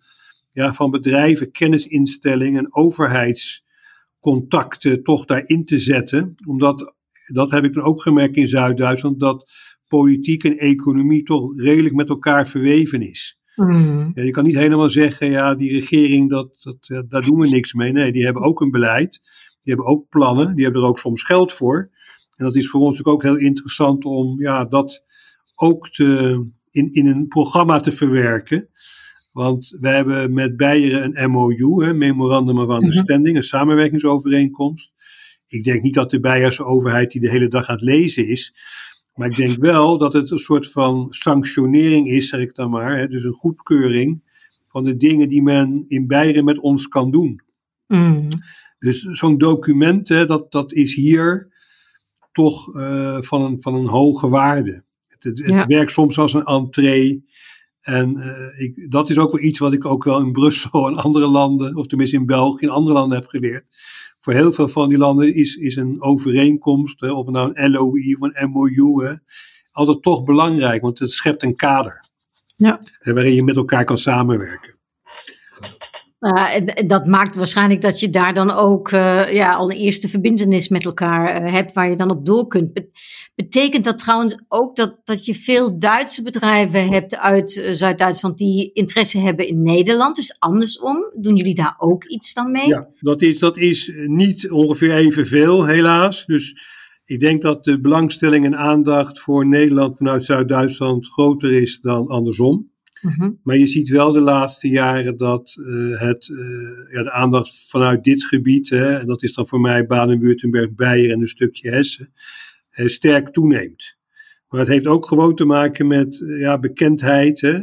ja, 0.52 0.74
van 0.74 0.92
bedrijven, 0.92 1.52
kennisinstellingen 1.52 2.64
en 2.64 2.76
overheidscontacten 2.76 5.04
toch 5.04 5.26
daarin 5.26 5.66
te 5.66 5.80
zetten. 5.80 6.36
Omdat, 6.48 6.96
dat 7.26 7.52
heb 7.52 7.64
ik 7.64 7.74
dan 7.74 7.84
ook 7.84 8.02
gemerkt 8.02 8.36
in 8.36 8.48
Zuid-Duitsland, 8.48 9.20
dat 9.20 9.52
politiek 9.88 10.44
en 10.44 10.58
economie 10.58 11.24
toch 11.24 11.60
redelijk 11.60 11.96
met 11.96 12.10
elkaar 12.10 12.48
verweven 12.48 13.02
is. 13.02 13.42
Mm. 13.56 14.12
Ja, 14.16 14.24
je 14.24 14.32
kan 14.32 14.44
niet 14.44 14.56
helemaal 14.56 14.90
zeggen, 14.90 15.30
ja, 15.30 15.56
die 15.56 15.72
regering, 15.72 16.30
dat, 16.30 16.50
dat, 16.60 17.04
daar 17.10 17.24
doen 17.24 17.40
we 17.40 17.48
niks 17.48 17.74
mee. 17.74 17.92
Nee, 17.92 18.12
die 18.12 18.26
hebben 18.26 18.44
ook 18.44 18.62
een 18.62 18.72
beleid. 18.72 19.22
Die 19.62 19.74
hebben 19.74 19.86
ook 19.86 20.10
plannen. 20.10 20.56
Die 20.56 20.64
hebben 20.64 20.82
er 20.82 20.88
ook 20.88 21.00
soms 21.00 21.24
geld 21.24 21.54
voor. 21.54 21.90
En 22.36 22.46
dat 22.46 22.56
is 22.56 22.70
voor 22.70 22.82
ons 22.82 23.06
ook 23.06 23.24
heel 23.24 23.38
interessant 23.38 24.06
om 24.06 24.42
ja, 24.42 24.66
dat 24.66 25.04
ook 25.56 25.90
te, 25.90 26.50
in, 26.72 26.94
in 26.94 27.08
een 27.08 27.28
programma 27.28 27.80
te 27.80 27.92
verwerken. 27.92 28.70
Want 29.32 29.76
we 29.80 29.88
hebben 29.88 30.34
met 30.34 30.58
Beieren 30.58 31.24
een 31.24 31.32
MOU, 31.32 31.86
hè, 31.86 31.94
Memorandum 31.94 32.60
of 32.60 32.70
Understanding, 32.70 33.30
mm 33.30 33.36
een 33.36 33.44
samenwerkingsovereenkomst. 33.44 34.92
Ik 35.48 35.64
denk 35.64 35.82
niet 35.82 35.94
dat 35.94 36.10
de 36.10 36.20
Beierse 36.20 36.66
overheid 36.66 37.12
die 37.12 37.22
de 37.22 37.30
hele 37.30 37.48
dag 37.48 37.68
aan 37.68 37.76
het 37.76 37.84
lezen 37.84 38.28
is. 38.28 38.56
Maar 39.16 39.30
ik 39.30 39.36
denk 39.36 39.58
wel 39.58 39.98
dat 39.98 40.14
het 40.14 40.32
een 40.32 40.38
soort 40.38 40.72
van 40.72 41.08
sanctionering 41.10 42.08
is, 42.08 42.30
zeg 42.30 42.40
ik 42.40 42.56
dan 42.56 42.70
maar. 42.70 42.98
Hè, 42.98 43.08
dus 43.08 43.24
een 43.24 43.34
goedkeuring 43.34 44.22
van 44.68 44.84
de 44.84 44.98
dingen 44.98 45.30
die 45.30 45.42
men 45.42 45.86
in 45.88 46.08
Beieren 46.08 46.46
met 46.46 46.60
ons 46.60 46.88
kan 46.88 47.12
doen. 47.12 47.42
Mm. 47.88 48.30
Dus 48.80 49.02
zo'n 49.02 49.38
document, 49.38 50.10
hè, 50.10 50.26
dat, 50.26 50.52
dat 50.52 50.74
is 50.74 50.96
hier 50.96 51.52
toch 52.32 52.76
uh, 52.76 53.22
van, 53.22 53.42
een, 53.42 53.62
van 53.62 53.74
een 53.76 53.88
hoge 53.88 54.28
waarde. 54.28 54.84
Het, 55.08 55.24
het, 55.24 55.38
ja. 55.38 55.56
het 55.56 55.66
werkt 55.66 55.92
soms 55.92 56.20
als 56.20 56.34
een 56.34 56.44
entree. 56.44 57.26
En 57.84 58.18
uh, 58.18 58.64
ik, 58.64 58.92
dat 58.92 59.10
is 59.10 59.18
ook 59.18 59.32
wel 59.32 59.42
iets 59.42 59.60
wat 59.60 59.74
ik 59.74 59.86
ook 59.86 60.04
wel 60.04 60.20
in 60.20 60.32
Brussel 60.32 60.88
en 60.88 60.96
andere 60.96 61.28
landen, 61.28 61.76
of 61.76 61.88
tenminste 61.88 62.16
in 62.16 62.26
België 62.26 62.66
en 62.66 62.72
andere 62.72 62.96
landen 62.96 63.18
heb 63.18 63.28
geleerd 63.28 63.70
voor 64.24 64.34
heel 64.34 64.52
veel 64.52 64.68
van 64.68 64.90
die 64.90 64.98
landen 64.98 65.36
is, 65.36 65.56
is 65.56 65.76
een 65.76 66.02
overeenkomst, 66.02 67.00
hè, 67.00 67.12
of 67.12 67.28
nou 67.28 67.52
een 67.54 67.72
LOI 67.72 68.16
of 68.16 68.22
een 68.22 68.50
MOU, 68.50 69.06
hè, 69.06 69.14
altijd 69.72 70.02
toch 70.02 70.24
belangrijk, 70.24 70.82
want 70.82 71.00
het 71.00 71.12
schept 71.12 71.44
een 71.44 71.56
kader. 71.56 72.10
Ja. 72.58 72.82
Waarin 73.04 73.34
je 73.34 73.44
met 73.44 73.56
elkaar 73.56 73.86
kan 73.86 73.98
samenwerken. 73.98 74.73
Uh, 76.24 76.56
en 76.56 76.88
dat 76.88 77.06
maakt 77.06 77.36
waarschijnlijk 77.36 77.82
dat 77.82 78.00
je 78.00 78.10
daar 78.10 78.34
dan 78.34 78.52
ook 78.52 78.92
uh, 78.92 79.34
ja, 79.34 79.54
al 79.54 79.72
een 79.72 79.78
eerste 79.78 80.08
verbindenis 80.08 80.68
met 80.68 80.86
elkaar 80.86 81.44
uh, 81.44 81.52
hebt 81.52 81.74
waar 81.74 81.90
je 81.90 81.96
dan 81.96 82.10
op 82.10 82.26
door 82.26 82.48
kunt. 82.48 82.82
Betekent 83.36 83.84
dat 83.84 83.98
trouwens 83.98 84.38
ook 84.48 84.76
dat, 84.76 85.00
dat 85.04 85.26
je 85.26 85.36
veel 85.36 85.80
Duitse 85.80 86.24
bedrijven 86.24 86.90
hebt 86.90 87.18
uit 87.18 87.70
Zuid-Duitsland 87.72 88.38
die 88.38 88.72
interesse 88.74 89.20
hebben 89.20 89.48
in 89.48 89.62
Nederland? 89.62 90.16
Dus 90.16 90.36
andersom, 90.40 91.12
doen 91.16 91.36
jullie 91.36 91.56
daar 91.56 91.76
ook 91.78 92.04
iets 92.04 92.34
dan 92.34 92.52
mee? 92.52 92.68
Ja, 92.68 92.90
dat 93.00 93.22
is, 93.22 93.40
dat 93.40 93.58
is 93.58 93.92
niet 94.06 94.52
ongeveer 94.52 94.94
evenveel, 94.96 95.66
helaas. 95.66 96.26
Dus 96.26 96.56
ik 97.06 97.20
denk 97.20 97.42
dat 97.42 97.64
de 97.64 97.80
belangstelling 97.80 98.46
en 98.46 98.58
aandacht 98.58 99.20
voor 99.20 99.48
Nederland 99.48 99.98
vanuit 99.98 100.26
Zuid-Duitsland 100.26 101.08
groter 101.08 101.62
is 101.62 101.80
dan 101.80 102.08
andersom. 102.08 102.72
Mm-hmm. 103.04 103.40
Maar 103.44 103.58
je 103.58 103.68
ziet 103.68 103.90
wel 103.90 104.12
de 104.12 104.20
laatste 104.20 104.68
jaren 104.68 105.18
dat 105.18 105.56
uh, 105.60 106.00
het, 106.00 106.28
uh, 106.28 106.92
ja, 106.92 107.04
de 107.04 107.12
aandacht 107.12 107.70
vanuit 107.70 108.04
dit 108.04 108.24
gebied, 108.24 108.70
hè, 108.70 108.98
en 108.98 109.08
dat 109.08 109.24
is 109.24 109.34
dan 109.34 109.48
voor 109.48 109.62
mij 109.62 109.86
Baden-Württemberg, 109.86 110.74
Beieren 110.74 111.16
en 111.16 111.22
een 111.22 111.28
stukje 111.28 111.70
Hessen, 111.70 112.14
uh, 112.76 112.88
sterk 112.88 113.30
toeneemt. 113.30 113.98
Maar 114.48 114.60
het 114.60 114.70
heeft 114.70 114.88
ook 114.88 115.08
gewoon 115.08 115.36
te 115.36 115.46
maken 115.46 115.88
met 115.88 116.24
ja, 116.38 116.60
bekendheid. 116.60 117.42
Hè? 117.42 117.60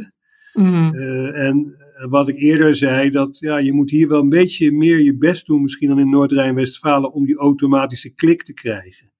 Mm-hmm. 0.53 0.95
en 1.33 1.75
wat 2.09 2.29
ik 2.29 2.37
eerder 2.37 2.75
zei, 2.75 3.09
dat 3.09 3.39
ja, 3.39 3.57
je 3.57 3.73
moet 3.73 3.89
hier 3.89 4.07
wel 4.07 4.21
een 4.21 4.29
beetje 4.29 4.71
meer 4.71 5.01
je 5.01 5.17
best 5.17 5.45
doen, 5.45 5.61
misschien 5.61 5.87
dan 5.87 5.99
in 5.99 6.09
Noord-Rijn-Westfalen, 6.09 7.13
om 7.13 7.25
die 7.25 7.37
automatische 7.37 8.13
klik 8.13 8.43
te 8.43 8.53
krijgen. 8.53 9.10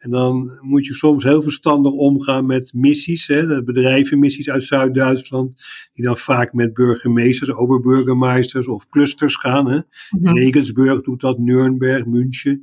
En 0.00 0.10
dan 0.10 0.58
moet 0.60 0.86
je 0.86 0.94
soms 0.94 1.24
heel 1.24 1.42
verstandig 1.42 1.92
omgaan 1.92 2.46
met 2.46 2.72
missies, 2.74 3.26
hè, 3.26 3.62
bedrijvenmissies 3.62 4.50
uit 4.50 4.62
Zuid-Duitsland, 4.62 5.62
die 5.92 6.04
dan 6.04 6.16
vaak 6.16 6.52
met 6.52 6.74
burgemeesters, 6.74 7.52
oberburgemeesters 7.52 8.66
of 8.66 8.88
clusters 8.88 9.36
gaan. 9.36 9.70
Hè. 9.70 9.80
Mm-hmm. 10.10 10.38
Regensburg 10.38 11.00
doet 11.00 11.20
dat, 11.20 11.38
Nuremberg, 11.38 12.06
München. 12.06 12.60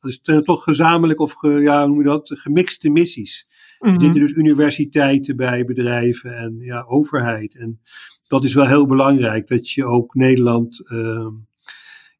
Dat 0.00 0.10
is 0.10 0.20
toch 0.44 0.62
gezamenlijk 0.62 1.20
of 1.20 1.32
ge, 1.32 1.48
ja, 1.48 1.80
hoe 1.80 1.88
noem 1.88 1.98
je 1.98 2.04
dat, 2.04 2.32
gemixte 2.34 2.90
missies. 2.90 3.48
Er 3.78 4.00
zitten 4.00 4.20
dus 4.20 4.32
universiteiten 4.32 5.36
bij, 5.36 5.64
bedrijven 5.64 6.36
en 6.36 6.56
ja, 6.58 6.84
overheid. 6.88 7.56
En 7.56 7.80
dat 8.28 8.44
is 8.44 8.54
wel 8.54 8.66
heel 8.66 8.86
belangrijk, 8.86 9.46
dat 9.46 9.70
je 9.70 9.84
ook 9.84 10.14
Nederland 10.14 10.90
uh, 10.92 11.26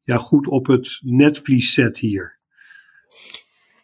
ja, 0.01 0.17
goed 0.17 0.47
op 0.47 0.67
het 0.67 0.99
netvlies 1.01 1.73
zet 1.73 1.97
hier. 1.97 2.39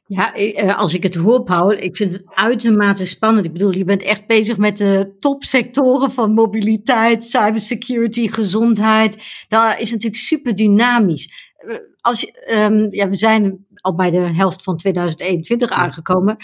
Ja, 0.08 0.34
eh, 0.34 0.78
als 0.78 0.94
ik 0.94 1.04
het 1.04 1.16
hoor, 1.16 1.44
Paul, 1.44 1.72
ik 1.72 1.96
vind 1.96 2.12
het 2.12 2.22
uitermate 2.34 3.06
spannend. 3.06 3.46
Ik 3.46 3.54
bedoel, 3.54 3.74
je 3.74 3.84
bent 3.84 4.02
echt 4.02 4.28
bezig 4.28 4.58
met 4.58 4.78
de 4.78 5.16
topsectoren 5.18 6.12
van 6.12 6.34
mobiliteit, 6.34 7.24
cybersecurity, 7.24 8.28
gezondheid. 8.28 9.46
Dat 9.48 9.80
is 9.80 9.92
natuurlijk 9.92 10.22
super 10.22 10.56
dynamisch. 10.56 11.54
Eh, 11.58 11.76
als 12.02 12.22
je, 12.22 12.54
um, 12.54 12.94
ja, 12.94 13.10
we 13.10 13.16
zijn 13.16 13.66
al 13.76 13.96
bij 13.96 14.10
de 14.10 14.18
helft 14.18 14.64
van 14.64 14.78
2021 14.78 15.70
aangekomen. 15.70 16.38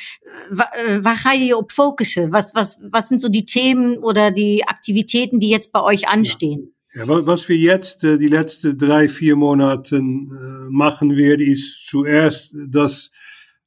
Waar, 0.49 0.99
waar, 1.01 1.17
ga 1.17 1.31
je 1.31 1.45
je 1.45 1.57
op 1.57 1.71
focussen? 1.71 2.29
Was, 2.29 2.51
was, 2.51 2.77
was 2.89 3.07
sind 3.07 3.21
so 3.21 3.29
die 3.29 3.43
Themen 3.43 4.03
oder 4.03 4.33
die 4.33 4.65
Aktivitäten, 4.65 5.39
die 5.39 5.49
jetzt 5.49 5.71
bei 5.71 5.81
euch 5.81 6.07
anstehen? 6.07 6.71
Ja, 6.93 7.25
was 7.25 7.47
wir 7.47 7.57
jetzt 7.57 8.01
die 8.01 8.27
letzten 8.27 8.77
drei, 8.77 9.09
vier 9.09 9.35
Monaten 9.35 10.29
machen 10.69 11.15
werden, 11.15 11.47
ist 11.47 11.87
zuerst 11.87 12.55
das 12.69 13.11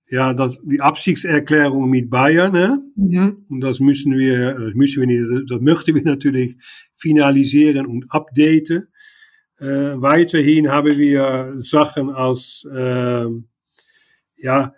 ja, 0.08 0.34
das, 0.34 0.60
die 0.64 0.80
Absichtserklärung 0.80 1.90
mit 1.90 2.10
Bayern, 2.10 2.52
ne? 2.52 2.80
Mhm. 2.94 3.44
Und 3.48 3.60
das 3.60 3.80
müssen 3.80 4.16
wir, 4.16 4.54
das 4.54 4.74
müssen 4.74 5.00
wir 5.00 5.06
nicht, 5.06 5.50
das 5.50 5.60
möchten 5.60 5.94
wir 5.94 6.02
natürlich 6.04 6.56
finalisieren 6.94 7.86
und 7.86 8.06
updaten. 8.10 8.86
Äh, 9.58 9.64
weiterhin 9.64 10.70
haben 10.70 10.96
wir 10.96 11.54
Sachen 11.56 12.10
als, 12.10 12.66
äh, 12.72 13.26
ja, 14.36 14.74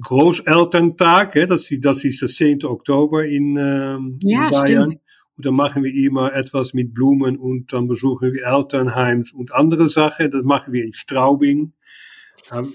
Großelterntag, 0.00 1.34
hè? 1.34 1.46
Das, 1.46 1.72
das 1.80 2.04
ist 2.04 2.22
der 2.22 2.28
10. 2.28 2.64
Oktober 2.64 3.26
in, 3.26 3.56
äh, 3.56 3.98
ja, 4.22 4.44
in 4.46 4.50
Bayern. 4.50 4.90
Stimmt. 4.90 5.02
Und 5.36 5.46
dann 5.46 5.54
machen 5.54 5.82
wir 5.82 5.94
immer 5.94 6.34
etwas 6.34 6.74
mit 6.74 6.92
Blumen 6.92 7.36
und 7.36 7.72
dann 7.72 7.88
besuchen 7.88 8.32
wir 8.32 8.46
Elternheims 8.46 9.32
und 9.32 9.52
andere 9.54 9.88
Sachen. 9.88 10.30
Das 10.30 10.42
machen 10.42 10.72
wir 10.72 10.84
in 10.84 10.92
Straubing. 10.92 11.72
Ähm, 12.50 12.74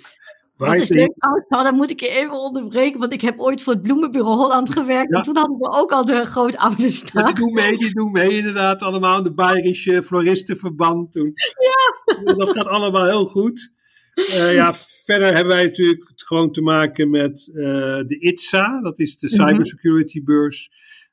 Wat 0.58 0.76
is 0.76 0.90
leuk, 0.90 1.14
nou, 1.48 1.64
dan 1.64 1.76
moet 1.76 1.92
ik 1.92 2.00
je 2.00 2.10
even 2.10 2.40
onderbreken, 2.40 3.00
want 3.00 3.14
ik 3.14 3.22
heb 3.22 3.40
ooit 3.40 3.64
voor 3.64 3.74
het 3.74 3.82
Bloemenbureau 3.82 4.36
Holland 4.36 4.70
gewerkt. 4.70 5.14
En 5.14 5.22
toen 5.22 5.38
hadden 5.38 5.58
we 5.58 5.72
ook 5.72 5.92
al 5.92 6.06
de 6.06 6.26
grootouders 6.26 7.04
Ja, 7.14 7.26
die 7.26 7.36
doen 7.36 7.54
mee, 7.54 7.78
die 7.78 7.94
doen 7.94 8.12
mee 8.12 8.38
inderdaad 8.38 8.82
allemaal. 8.82 9.24
De 9.24 9.34
Bayerische 9.34 10.04
Floristenverband 10.04 11.12
toen. 11.12 11.34
Ja. 11.36 12.34
Dat 12.34 12.50
gaat 12.50 12.66
allemaal 12.66 13.06
heel 13.06 13.26
goed. 13.26 13.72
Uh, 14.16 14.54
ja, 14.54 14.74
verder 15.04 15.34
hebben 15.34 15.56
wij 15.56 15.64
natuurlijk 15.64 16.12
gewoon 16.16 16.52
te 16.52 16.62
maken 16.62 17.10
met 17.10 17.50
uh, 17.54 17.64
de 17.98 18.18
ITSA. 18.20 18.82
Dat 18.82 19.00
is 19.00 19.18
de 19.18 19.36
mhm. 19.36 19.48
Cybersecurity 19.48 20.24
Beurs. 20.24 20.72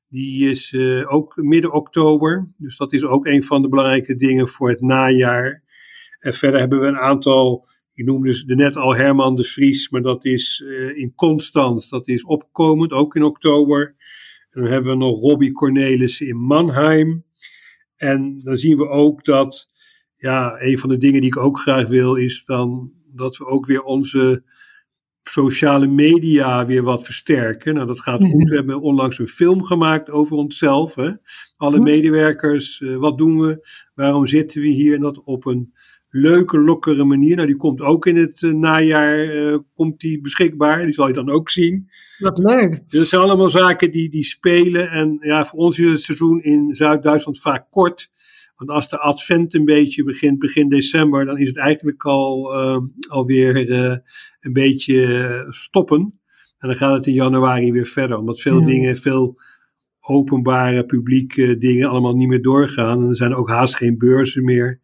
Die 0.08 0.50
is 0.50 0.72
uh, 0.72 1.12
ook 1.12 1.36
midden 1.36 1.72
oktober. 1.72 2.52
Dus 2.56 2.76
dat 2.76 2.92
is 2.92 3.04
ook 3.04 3.26
een 3.26 3.42
van 3.42 3.62
de 3.62 3.68
belangrijke 3.68 4.16
dingen 4.16 4.48
voor 4.48 4.68
het 4.68 4.80
najaar. 4.80 5.62
En 6.20 6.34
verder 6.34 6.60
hebben 6.60 6.80
we 6.80 6.86
een 6.86 6.98
aantal 6.98 7.66
ik 7.94 8.04
noemde 8.04 8.44
de 8.44 8.54
net 8.54 8.76
al 8.76 8.94
Herman 8.94 9.36
de 9.36 9.44
Vries, 9.44 9.90
maar 9.90 10.02
dat 10.02 10.24
is 10.24 10.62
uh, 10.64 10.96
in 10.96 11.14
Constans, 11.14 11.88
dat 11.88 12.08
is 12.08 12.24
opkomend, 12.24 12.92
ook 12.92 13.14
in 13.14 13.22
oktober. 13.22 13.94
En 14.50 14.62
dan 14.62 14.70
hebben 14.70 14.90
we 14.92 14.98
nog 14.98 15.20
Robbie 15.20 15.52
Cornelis 15.52 16.20
in 16.20 16.36
Mannheim. 16.36 17.24
En 17.96 18.40
dan 18.42 18.56
zien 18.56 18.76
we 18.76 18.88
ook 18.88 19.24
dat, 19.24 19.70
ja, 20.16 20.56
een 20.60 20.78
van 20.78 20.88
de 20.88 20.98
dingen 20.98 21.20
die 21.20 21.30
ik 21.30 21.36
ook 21.36 21.60
graag 21.60 21.88
wil, 21.88 22.14
is 22.14 22.44
dan 22.44 22.92
dat 23.12 23.36
we 23.36 23.46
ook 23.46 23.66
weer 23.66 23.82
onze 23.82 24.44
sociale 25.22 25.86
media 25.86 26.66
weer 26.66 26.82
wat 26.82 27.04
versterken. 27.04 27.74
Nou, 27.74 27.86
dat 27.86 28.00
gaat 28.00 28.24
goed. 28.24 28.48
We 28.50 28.56
hebben 28.56 28.80
onlangs 28.80 29.18
een 29.18 29.26
film 29.26 29.62
gemaakt 29.62 30.10
over 30.10 30.36
onszelf. 30.36 30.94
Hè? 30.94 31.10
Alle 31.56 31.76
mhm. 31.76 31.84
medewerkers, 31.84 32.80
uh, 32.80 32.96
wat 32.96 33.18
doen 33.18 33.40
we? 33.40 33.68
Waarom 33.94 34.26
zitten 34.26 34.60
we 34.60 34.68
hier? 34.68 34.94
En 34.94 35.00
dat 35.00 35.24
op 35.24 35.44
een 35.44 35.72
leuke, 36.16 36.58
lokkere 36.58 37.04
manier. 37.04 37.36
Nou, 37.36 37.46
die 37.46 37.56
komt 37.56 37.80
ook 37.80 38.06
in 38.06 38.16
het 38.16 38.42
uh, 38.42 38.52
najaar 38.52 39.34
uh, 39.34 39.58
komt 39.74 40.00
die 40.00 40.20
beschikbaar. 40.20 40.84
Die 40.84 40.92
zal 40.92 41.06
je 41.06 41.12
dan 41.12 41.30
ook 41.30 41.50
zien. 41.50 41.90
Wat 42.18 42.38
leuk. 42.38 42.70
Dus 42.70 42.98
dat 42.98 43.08
zijn 43.08 43.22
allemaal 43.22 43.50
zaken 43.50 43.90
die, 43.90 44.10
die 44.10 44.24
spelen. 44.24 44.90
En 44.90 45.16
ja, 45.20 45.44
voor 45.44 45.58
ons 45.58 45.78
is 45.78 45.90
het 45.90 46.00
seizoen 46.00 46.42
in 46.42 46.74
Zuid-Duitsland 46.74 47.40
vaak 47.40 47.66
kort. 47.70 48.10
Want 48.56 48.70
als 48.70 48.88
de 48.88 48.98
advent 48.98 49.54
een 49.54 49.64
beetje 49.64 50.04
begint, 50.04 50.38
begin 50.38 50.68
december, 50.68 51.24
dan 51.24 51.38
is 51.38 51.48
het 51.48 51.56
eigenlijk 51.56 52.04
al 52.04 52.54
uh, 52.54 52.78
alweer 53.08 53.70
een 54.40 54.52
beetje 54.52 55.46
stoppen. 55.50 56.20
En 56.58 56.68
dan 56.68 56.76
gaat 56.76 56.96
het 56.96 57.06
in 57.06 57.12
januari 57.12 57.72
weer 57.72 57.86
verder. 57.86 58.18
Omdat 58.18 58.40
veel 58.40 58.60
ja. 58.60 58.66
dingen, 58.66 58.96
veel 58.96 59.40
openbare, 60.00 60.86
publieke 60.86 61.58
dingen 61.58 61.88
allemaal 61.88 62.16
niet 62.16 62.28
meer 62.28 62.42
doorgaan. 62.42 63.02
En 63.02 63.08
er 63.08 63.16
zijn 63.16 63.34
ook 63.34 63.48
haast 63.48 63.76
geen 63.76 63.98
beurzen 63.98 64.44
meer. 64.44 64.82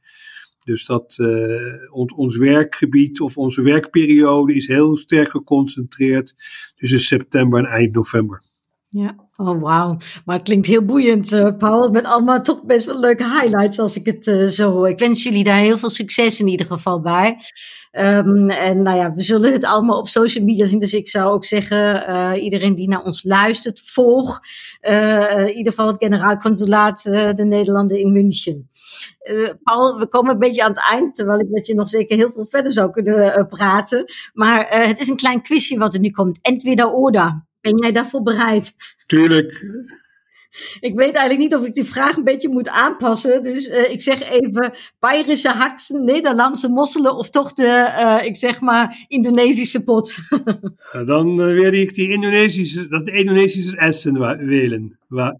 Dus 0.71 0.87
dat 0.87 1.19
uh, 1.21 1.93
on, 1.93 2.13
ons 2.15 2.37
werkgebied 2.37 3.21
of 3.21 3.37
onze 3.37 3.63
werkperiode 3.63 4.55
is 4.55 4.67
heel 4.67 4.97
sterk 4.97 5.31
geconcentreerd 5.31 6.35
tussen 6.77 7.01
september 7.01 7.59
en 7.59 7.71
eind 7.71 7.95
november. 7.95 8.43
Ja, 8.89 9.30
oh 9.41 9.61
wauw. 9.61 9.97
Maar 10.25 10.37
het 10.37 10.45
klinkt 10.45 10.67
heel 10.67 10.85
boeiend, 10.85 11.33
uh, 11.33 11.49
Paul. 11.59 11.91
Met 11.91 12.05
allemaal 12.05 12.41
toch 12.41 12.63
best 12.63 12.87
wel 12.87 13.01
leuke 13.01 13.25
highlights 13.25 13.79
als 13.79 13.97
ik 13.97 14.07
het 14.07 14.27
uh, 14.27 14.49
zo 14.49 14.71
hoor. 14.71 14.89
Ik 14.89 14.99
wens 14.99 15.23
jullie 15.23 15.45
daar 15.45 15.59
heel 15.59 15.79
veel 15.79 15.91
succes 15.91 16.41
in 16.41 16.49
ieder 16.49 16.67
geval 16.67 17.01
bij. 17.01 17.37
Um, 17.93 18.51
en 18.51 18.83
nou 18.83 18.97
ja, 18.97 19.15
we 19.15 19.23
zullen 19.23 19.53
het 19.53 19.65
allemaal 19.65 19.99
op 19.99 20.09
social 20.09 20.45
media 20.45 20.67
zien. 20.67 20.79
Dus 20.79 20.95
ik 20.95 21.09
zou 21.09 21.31
ook 21.33 21.45
zeggen, 21.45 22.05
uh, 22.09 22.43
iedereen 22.43 22.75
die 22.75 22.89
naar 22.89 23.03
ons 23.03 23.25
luistert, 23.25 23.83
volg 23.85 24.41
in 24.81 25.57
ieder 25.57 25.73
geval 25.73 25.87
het 25.87 26.05
generaal 26.05 26.37
consulaat 26.37 27.03
de 27.03 27.45
Nederlanden 27.45 27.99
in 27.99 28.13
München. 28.13 28.71
Paul, 29.63 29.99
we 29.99 30.09
komen 30.09 30.33
een 30.33 30.39
beetje 30.39 30.63
aan 30.63 30.71
het 30.71 30.89
eind, 30.91 31.15
terwijl 31.15 31.41
ik 31.41 31.49
met 31.51 31.67
je 31.67 31.75
nog 31.75 31.89
zeker 31.89 32.17
heel 32.17 32.31
veel 32.31 32.47
verder 32.47 32.73
zou 32.73 32.91
kunnen 32.91 33.49
praten. 33.49 34.05
Maar 34.33 34.67
het 34.69 35.01
is 35.01 35.09
een 35.09 35.17
klein 35.17 35.43
quizje 35.43 35.79
wat 35.79 35.95
er 35.95 36.01
nu 36.01 36.11
komt. 36.11 36.39
Entweder 36.43 36.93
oder. 36.93 37.49
Ben 37.61 37.79
jij 37.79 37.93
daarvoor 37.93 38.23
bereid? 38.23 38.75
Tuurlijk. 39.07 39.65
Ik 40.81 40.95
weet 40.95 41.15
eigenlijk 41.15 41.39
niet 41.39 41.55
of 41.55 41.67
ik 41.67 41.75
die 41.75 41.85
vraag 41.85 42.17
een 42.17 42.25
beetje 42.25 42.49
moet 42.49 42.69
aanpassen. 42.69 43.43
Dus 43.43 43.69
uh, 43.69 43.91
ik 43.91 44.03
zeg 44.03 44.31
even 44.31 44.73
Bayerische 44.99 45.49
haksen, 45.49 46.05
Nederlandse 46.05 46.69
mosselen 46.69 47.17
of 47.17 47.31
toch 47.31 47.53
de, 47.53 47.65
uh, 47.65 48.27
ik 48.27 48.37
zeg 48.37 48.61
maar, 48.61 49.05
Indonesische 49.09 49.85
pot. 49.85 50.15
Dan 51.07 51.41
uh, 51.41 51.47
wil 51.47 51.73
ik 51.73 51.95
die 51.95 52.11
Indonesische, 52.11 52.89
dat 52.89 53.07
de 53.07 53.13
Indonesische 53.13 53.77
essen 53.77 54.47
willen. 54.47 54.99
ja, 55.09 55.39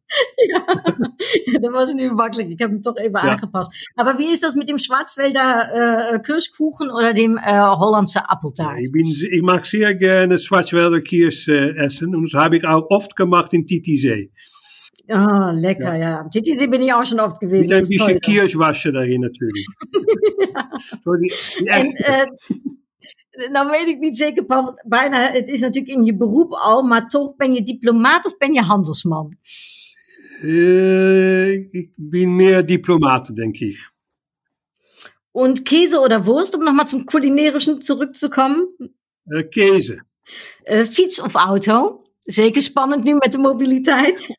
dat 1.61 1.73
was 1.73 1.93
nu 1.93 2.13
makkelijk. 2.13 2.49
Ik 2.49 2.59
heb 2.59 2.71
hem 2.71 2.81
toch 2.81 2.97
even 2.97 3.21
ja. 3.23 3.31
aangepast. 3.31 3.91
Maar 3.95 4.17
wie 4.17 4.31
is 4.31 4.41
dat 4.41 4.55
met 4.55 4.67
dem 4.67 4.79
Schwarzwälder 4.79 6.21
Kirschkuchen 6.21 6.91
oder 6.91 7.15
dem 7.15 7.33
uh, 7.33 7.79
Hollandse 7.79 8.29
Appeltaart? 8.29 8.81
Ich, 8.81 8.91
bin, 8.91 9.07
ich 9.07 9.43
mag 9.43 9.65
sehr 9.67 9.95
gerne 9.95 10.39
Schwarzwälder 10.39 11.01
Kirsch 11.01 11.49
essen 11.49 12.15
und 12.15 12.23
das 12.23 12.41
habe 12.41 12.57
ich 12.57 12.65
auch 12.65 12.91
oft 12.91 13.17
gemacht 13.17 13.53
in 13.53 13.67
Titisee. 13.67 14.31
Ah, 15.09 15.49
oh, 15.49 15.53
lecker, 15.53 15.95
ja. 15.95 16.09
ja. 16.11 16.29
Titisee 16.29 16.67
bin 16.67 16.83
ich 16.83 16.93
auch 16.93 17.05
schon 17.05 17.21
oft 17.21 17.41
gewesen. 17.41 17.69
Mit 17.69 17.73
ein 17.73 17.89
bisschen 17.89 18.21
Kirschwasche 18.21 18.93
darin 18.93 19.21
natürlich. 19.21 19.67
ja. 20.55 21.13
die, 21.17 21.29
die 21.29 21.95
uh, 22.09 23.51
nou 23.51 23.71
weet 23.71 23.89
ik 23.89 23.99
niet 23.99 24.17
zeker, 24.17 24.45
Paul, 24.45 24.81
bijna, 24.87 25.31
het 25.33 25.49
is 25.49 25.61
natuurlijk 25.61 25.97
in 25.97 26.05
je 26.05 26.17
beroep 26.17 26.53
al, 26.53 26.83
maar 26.83 27.09
toch 27.09 27.37
ben 27.37 27.53
je 27.53 27.63
diplomaat 27.63 28.27
of 28.27 28.37
ben 28.37 28.53
je 28.53 28.63
handelsman? 28.63 29.33
Uh, 30.43 31.53
ik 31.53 31.91
ben 31.97 32.37
meer 32.37 32.67
Diplomat, 32.67 33.37
denk 33.37 33.57
ik. 33.59 33.91
Und 35.33 35.65
Käse 35.65 36.01
oder 36.01 36.27
Wurst, 36.27 36.57
um 36.57 36.65
nochmal 36.65 36.87
zum 36.87 37.05
Kulinarischen 37.05 37.81
zurückzukommen? 37.81 38.67
Uh, 39.27 39.43
Käse. 39.43 40.01
Uh, 40.67 40.85
fiets 40.85 41.21
of 41.21 41.35
Auto? 41.35 42.00
Zeker 42.21 42.63
spannend 42.63 43.05
nu 43.05 43.15
met 43.15 43.33
de 43.33 43.39
mobiliteit. 43.39 44.39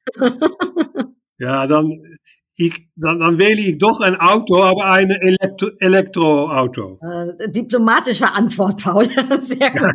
ja, 1.46 1.68
dan, 1.68 2.00
ik, 2.54 2.88
dan, 2.94 3.20
dan 3.20 3.36
wil 3.36 3.58
ik 3.58 3.80
toch 3.80 4.00
een 4.00 4.16
Auto, 4.16 4.74
maar 4.74 5.02
een 5.02 5.12
elektro, 5.12 5.72
Elektroauto. 5.78 6.98
Uh, 7.00 7.48
diplomatische 7.52 8.48
Paul. 8.84 9.06
Sehr 9.50 9.72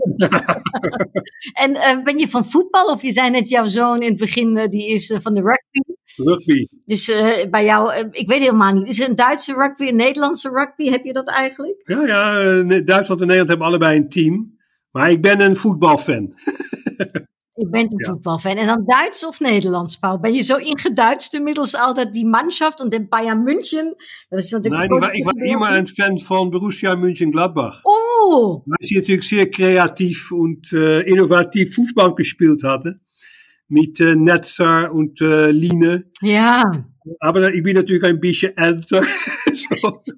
en 1.64 1.70
uh, 1.70 2.02
ben 2.02 2.18
je 2.18 2.28
van 2.28 2.44
voetbal 2.44 2.86
of 2.86 3.02
je 3.02 3.12
zei 3.12 3.30
net 3.30 3.48
jouw 3.48 3.66
zoon 3.66 4.02
in 4.02 4.08
het 4.08 4.18
begin, 4.18 4.56
uh, 4.56 4.68
die 4.68 4.86
is 4.86 5.14
van 5.20 5.34
de 5.34 5.40
rugby? 5.40 5.94
Rugby. 6.16 6.66
Dus 6.84 7.12
bij 7.50 7.64
jou, 7.64 8.08
ik 8.10 8.28
weet 8.28 8.40
helemaal 8.40 8.72
niet, 8.72 8.88
is 8.88 8.98
het 8.98 9.08
een 9.08 9.14
Duitse 9.14 9.54
rugby, 9.54 9.88
een 9.88 9.96
Nederlandse 9.96 10.50
rugby? 10.50 10.90
Heb 10.90 11.04
je 11.04 11.12
dat 11.12 11.28
eigenlijk? 11.28 11.82
Ja, 11.84 12.06
ja, 12.06 12.62
Duitsland 12.62 13.20
en 13.20 13.26
Nederland 13.26 13.48
hebben 13.48 13.66
allebei 13.66 13.96
een 13.96 14.08
team. 14.08 14.54
Maar 14.90 15.10
ik 15.10 15.22
ben 15.22 15.40
een 15.40 15.56
voetbalfan. 15.56 16.34
Je 17.56 17.68
bent 17.70 17.92
een 17.92 17.98
ja. 17.98 18.10
voetbalfan. 18.10 18.56
En 18.56 18.66
dan 18.66 18.84
Duits 18.86 19.26
of 19.26 19.40
Nederlands, 19.40 19.96
Paul? 19.96 20.20
Ben 20.20 20.34
je 20.34 20.42
zo 20.42 20.56
ingeduidst 20.56 21.34
inmiddels 21.34 21.74
altijd 21.74 22.12
die 22.12 22.26
Mannschaft 22.26 22.80
en 22.80 22.88
de 22.88 23.06
Bayern 23.08 23.42
München? 23.42 23.94
Dat 24.28 24.38
is 24.38 24.50
natuurlijk 24.50 24.90
nee, 24.90 25.10
ik, 25.10 25.24
was 25.24 25.34
immer 25.34 25.76
een 25.76 25.86
fan 25.86 26.18
van 26.18 26.50
Borussia 26.50 26.94
Mönchengladbach. 26.94 27.80
Oh! 27.82 28.64
Weil 28.64 28.86
sie 28.86 28.96
natuurlijk 28.96 29.26
zeer 29.26 29.48
creatief 29.48 30.30
en 30.30 30.58
uh, 30.70 31.06
innovatief 31.06 31.74
Fußball 31.74 32.12
gespeeld 32.14 32.62
hadden. 32.62 33.04
mit 33.68 34.00
äh, 34.00 34.14
Netzer 34.14 34.92
und 34.92 35.20
äh, 35.20 35.50
Line. 35.50 36.04
Ja. 36.20 36.62
Aber 37.20 37.52
ich 37.52 37.62
bin 37.62 37.76
natürlich 37.76 38.04
ein 38.04 38.20
bisschen 38.20 38.56
älter. 38.56 39.02
so. 39.52 40.02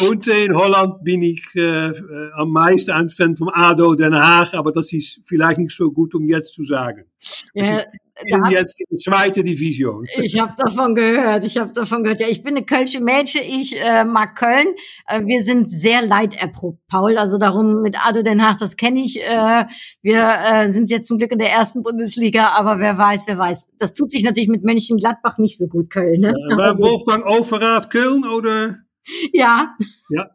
Und 0.00 0.26
in 0.26 0.56
Holland 0.56 1.04
bin 1.04 1.22
ich 1.22 1.44
äh, 1.54 1.88
äh, 1.88 2.30
am 2.34 2.50
meisten 2.50 2.92
ein 2.92 3.10
Fan 3.10 3.36
vom 3.36 3.50
ADO 3.52 3.94
Den 3.94 4.14
Haag, 4.14 4.54
aber 4.54 4.72
das 4.72 4.90
ist 4.92 5.20
vielleicht 5.24 5.58
nicht 5.58 5.76
so 5.76 5.90
gut, 5.90 6.14
um 6.14 6.26
jetzt 6.26 6.54
zu 6.54 6.62
sagen. 6.62 7.04
ja 7.52 7.74
Ich 7.74 8.32
bin 8.32 8.46
jetzt 8.50 8.80
in 8.80 8.86
der 8.90 8.98
zweiten 8.98 9.44
Division. 9.44 10.06
Ich 10.22 10.40
habe 10.40 10.54
davon 10.56 10.94
gehört, 10.94 11.44
ich 11.44 11.58
habe 11.58 11.72
davon 11.72 12.04
gehört. 12.04 12.20
Ja, 12.20 12.28
ich 12.28 12.42
bin 12.42 12.56
eine 12.56 12.64
Kölsche 12.64 13.00
Mädchen, 13.00 13.42
ich 13.44 13.78
äh, 13.78 14.04
mag 14.04 14.34
Köln. 14.34 14.68
Äh, 15.06 15.26
wir 15.26 15.42
sind 15.42 15.68
sehr 15.68 16.00
leiderprobt, 16.00 16.80
Paul. 16.88 17.18
Also 17.18 17.36
darum 17.36 17.82
mit 17.82 17.96
Ado 18.02 18.22
Den 18.22 18.42
Haag, 18.42 18.58
das 18.58 18.78
kenne 18.78 19.02
ich. 19.02 19.20
Äh, 19.20 19.66
wir 20.00 20.26
äh, 20.42 20.68
sind 20.68 20.90
jetzt 20.90 21.06
zum 21.06 21.18
Glück 21.18 21.32
in 21.32 21.38
der 21.38 21.50
ersten 21.50 21.82
Bundesliga, 21.82 22.52
aber 22.56 22.78
wer 22.78 22.96
weiß, 22.96 23.24
wer 23.26 23.36
weiß. 23.36 23.72
Das 23.78 23.92
tut 23.92 24.10
sich 24.10 24.24
natürlich 24.24 24.48
mit 24.48 24.64
Mönchengladbach 24.64 25.36
nicht 25.36 25.58
so 25.58 25.66
gut, 25.66 25.90
Köln. 25.90 26.22
Ne? 26.22 26.32
War 26.56 26.78
Wolfgang 26.78 27.26
Overath 27.26 27.90
Köln 27.90 28.24
oder? 28.24 28.78
Ja, 29.32 29.76
Ja. 30.10 30.30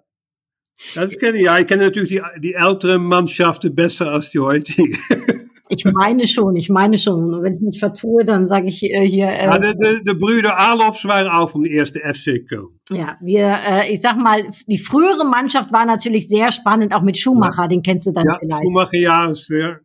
Das 0.93 1.17
kenne 1.17 1.37
ich. 1.37 1.43
Ja, 1.43 1.57
ich 1.57 1.67
kenne 1.67 1.85
natürlich 1.85 2.09
die, 2.09 2.21
die 2.39 2.53
älteren 2.53 3.03
Mannschaften 3.03 3.73
besser 3.73 4.11
als 4.11 4.29
die 4.29 4.39
heutigen. 4.39 4.95
ich 5.69 5.85
meine 5.85 6.27
schon, 6.27 6.55
ich 6.55 6.69
meine 6.69 6.97
schon. 6.97 7.33
Und 7.33 7.43
wenn 7.43 7.53
ich 7.53 7.61
mich 7.61 7.79
vertue, 7.79 8.23
dann 8.23 8.47
sage 8.47 8.67
ich 8.67 8.83
äh, 8.83 9.07
hier. 9.07 9.27
Äh, 9.27 9.45
Ja, 9.45 9.57
de, 9.57 9.73
de, 9.75 10.03
de 10.03 10.13
Brüder 10.13 10.57
Alofs 10.57 11.05
waren 11.05 11.27
auch 11.27 11.49
vom 11.49 11.65
ersten 11.65 11.99
FC 11.99 12.47
Köln. 12.47 12.67
Ja, 12.91 13.17
wir, 13.21 13.57
äh, 13.67 13.91
ich 13.91 14.01
sag 14.01 14.17
mal, 14.17 14.43
die 14.67 14.77
frühere 14.77 15.25
Mannschaft 15.25 15.71
war 15.71 15.85
natürlich 15.85 16.27
sehr 16.27 16.51
spannend, 16.51 16.93
auch 16.93 17.01
mit 17.01 17.17
Schumacher, 17.17 17.67
den 17.67 17.81
kennst 17.81 18.07
du 18.07 18.11
dann 18.11 18.25
Ja, 18.27 18.37
vielleicht. 18.39 18.61
Schumacher, 18.63 18.97
ja, 18.97 19.31
ist 19.31 19.49
der 19.49 19.81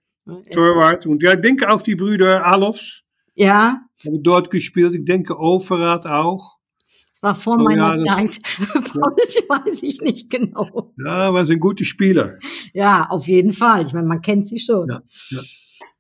Torwart. 0.53 1.07
Und 1.07 1.23
ja, 1.23 1.33
ich 1.35 1.41
denke 1.41 1.71
auch 1.71 1.83
die 1.83 1.97
Brüder 1.97 2.45
Alofs 2.47 3.03
Ja, 3.35 3.81
haben 4.05 4.23
dort 4.23 4.51
gespielt. 4.51 4.95
Ich 4.95 5.05
denke 5.05 5.39
Overath 5.39 6.07
auch. 6.07 6.59
War 7.23 7.35
vor 7.35 7.55
Oh, 7.59 7.63
meiner 7.63 7.97
ja, 7.97 8.17
Zeit. 8.17 8.41
das 8.43 9.37
weiß 9.49 9.83
ich 9.83 10.01
nicht 10.01 10.29
genau. 10.29 10.93
Ja, 10.97 11.29
aber 11.29 11.47
sind 11.47 11.61
gute 11.61 11.85
Spieler. 11.85 12.39
Ja, 12.75 13.07
auf 13.09 13.27
jeden 13.27 13.53
Fall. 13.53 13.87
Ich 13.87 13.93
meine, 13.93 14.09
man 14.09 14.21
kennt 14.21 14.49
sie 14.49 14.59
schon. 14.59 14.89
Ja, 14.91 15.03
ja. 15.31 15.41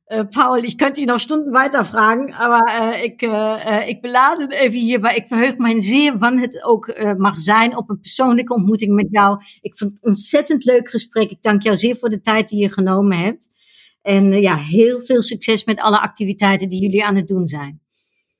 Äh, 0.06 0.24
Paul, 0.24 0.64
ik 0.64 0.76
kunt 0.76 0.98
je 0.98 1.06
nog 1.06 1.20
stunden 1.20 1.52
weiter 1.52 1.84
vragen, 1.84 2.34
aber 2.34 2.60
äh, 2.68 3.04
ik, 3.04 3.22
äh, 3.22 3.88
ik 3.88 4.02
belaat 4.02 4.38
het 4.40 4.52
even 4.52 4.78
hierbij. 4.78 5.16
Ik 5.16 5.26
verheug 5.26 5.56
mij 5.56 5.80
zeer 5.80 6.18
wanneer 6.18 6.42
het 6.42 6.64
ook 6.64 6.94
mag 7.16 7.40
zijn 7.40 7.76
op 7.76 7.90
een 7.90 8.00
persoonlijke 8.00 8.54
ontmoeting 8.54 8.94
met 8.94 9.06
jou. 9.10 9.40
Ik 9.60 9.76
vond 9.76 9.90
het 9.92 10.04
een 10.04 10.08
ontzettend 10.10 10.64
leuk 10.64 10.88
gesprek. 10.88 11.30
Ik 11.30 11.42
dank 11.42 11.62
jou 11.62 11.76
zeer 11.76 11.96
voor 11.96 12.08
de 12.08 12.20
tijd 12.20 12.48
die 12.48 12.60
je 12.60 12.72
genomen 12.72 13.18
hebt. 13.18 13.48
En 14.02 14.24
ja, 14.24 14.56
heel 14.56 15.00
veel 15.00 15.22
succes 15.22 15.64
met 15.64 15.80
alle 15.80 16.00
activiteiten 16.00 16.68
die 16.68 16.80
jullie 16.80 17.04
aan 17.04 17.16
het 17.16 17.28
doen 17.28 17.48
zijn. 17.48 17.80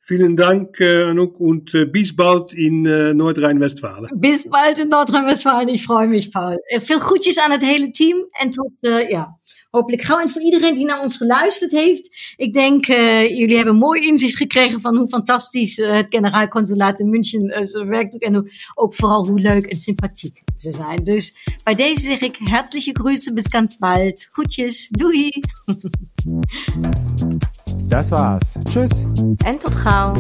Vielen 0.05 0.37
Dank, 0.37 0.81
äh, 0.81 1.05
Anouk, 1.05 1.38
und 1.38 1.75
äh, 1.75 1.85
bis 1.85 2.17
bald 2.17 2.53
in 2.53 2.85
äh, 2.87 3.15
Nordrhein-Westfalen. 3.15 4.11
Bis 4.15 4.49
bald 4.49 4.79
in 4.81 4.88
Noord-Rijn-Westfalen. 4.88 5.69
Ik 5.69 5.81
freue 5.81 6.09
mich, 6.09 6.31
Paul. 6.33 6.59
Eh, 6.67 6.81
veel 6.81 6.99
groetjes 6.99 7.38
aan 7.38 7.51
het 7.51 7.62
hele 7.62 7.91
team. 7.91 8.27
En 8.31 8.51
tot, 8.51 8.73
eh, 8.81 9.11
ja, 9.11 9.38
hopelijk 9.73 10.03
gauw. 10.03 10.19
En 10.19 10.31
voor 10.31 10.43
iedereen 10.43 10.75
die 10.75 10.85
naar 10.85 11.01
ons 11.01 11.17
geluisterd 11.17 11.73
heeft. 11.73 12.35
Ik 12.37 12.53
denk, 12.53 12.87
eh, 12.87 13.29
jullie 13.29 13.57
hebben 13.57 13.77
mooi 13.77 14.07
inzicht 14.07 14.37
gekregen 14.37 14.81
van 14.81 14.97
hoe 14.97 15.09
fantastisch 15.09 15.79
eh, 15.79 15.93
het 15.93 16.07
generaalconsulaat 16.09 17.01
in 17.01 17.11
München 17.11 17.49
eh, 17.49 17.67
zijn 17.67 17.88
werk 17.88 18.11
doet. 18.11 18.23
En 18.23 18.51
ook 18.75 18.95
vooral 18.95 19.27
hoe 19.27 19.41
leuk 19.41 19.65
en 19.67 19.77
sympathiek 19.77 20.43
ze 20.57 20.73
zijn. 20.73 20.97
Dus 20.97 21.37
bij 21.65 21.75
deze 21.75 22.01
zeg 22.01 22.21
ik 22.21 22.37
herzliche 22.38 22.91
Grüße. 23.01 23.33
Bis 23.35 23.47
ganz 23.49 23.77
bald. 23.77 24.29
Groetjes. 24.33 24.88
Doei. 24.88 25.31
Das 27.88 28.11
war's. 28.11 28.58
Tschüss. 28.68 29.06
Entotrau. 29.44 30.14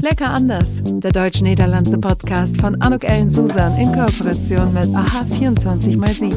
Lecker 0.00 0.30
anders. 0.30 0.82
Der 0.84 1.12
deutsch-niederlandse 1.12 1.98
Podcast 1.98 2.60
von 2.60 2.80
Anuk 2.80 3.04
Ellen 3.04 3.28
Susan 3.28 3.76
in 3.76 3.92
Kooperation 3.92 4.72
mit 4.72 4.94
AHA 4.94 5.24
24x7. 5.30 6.34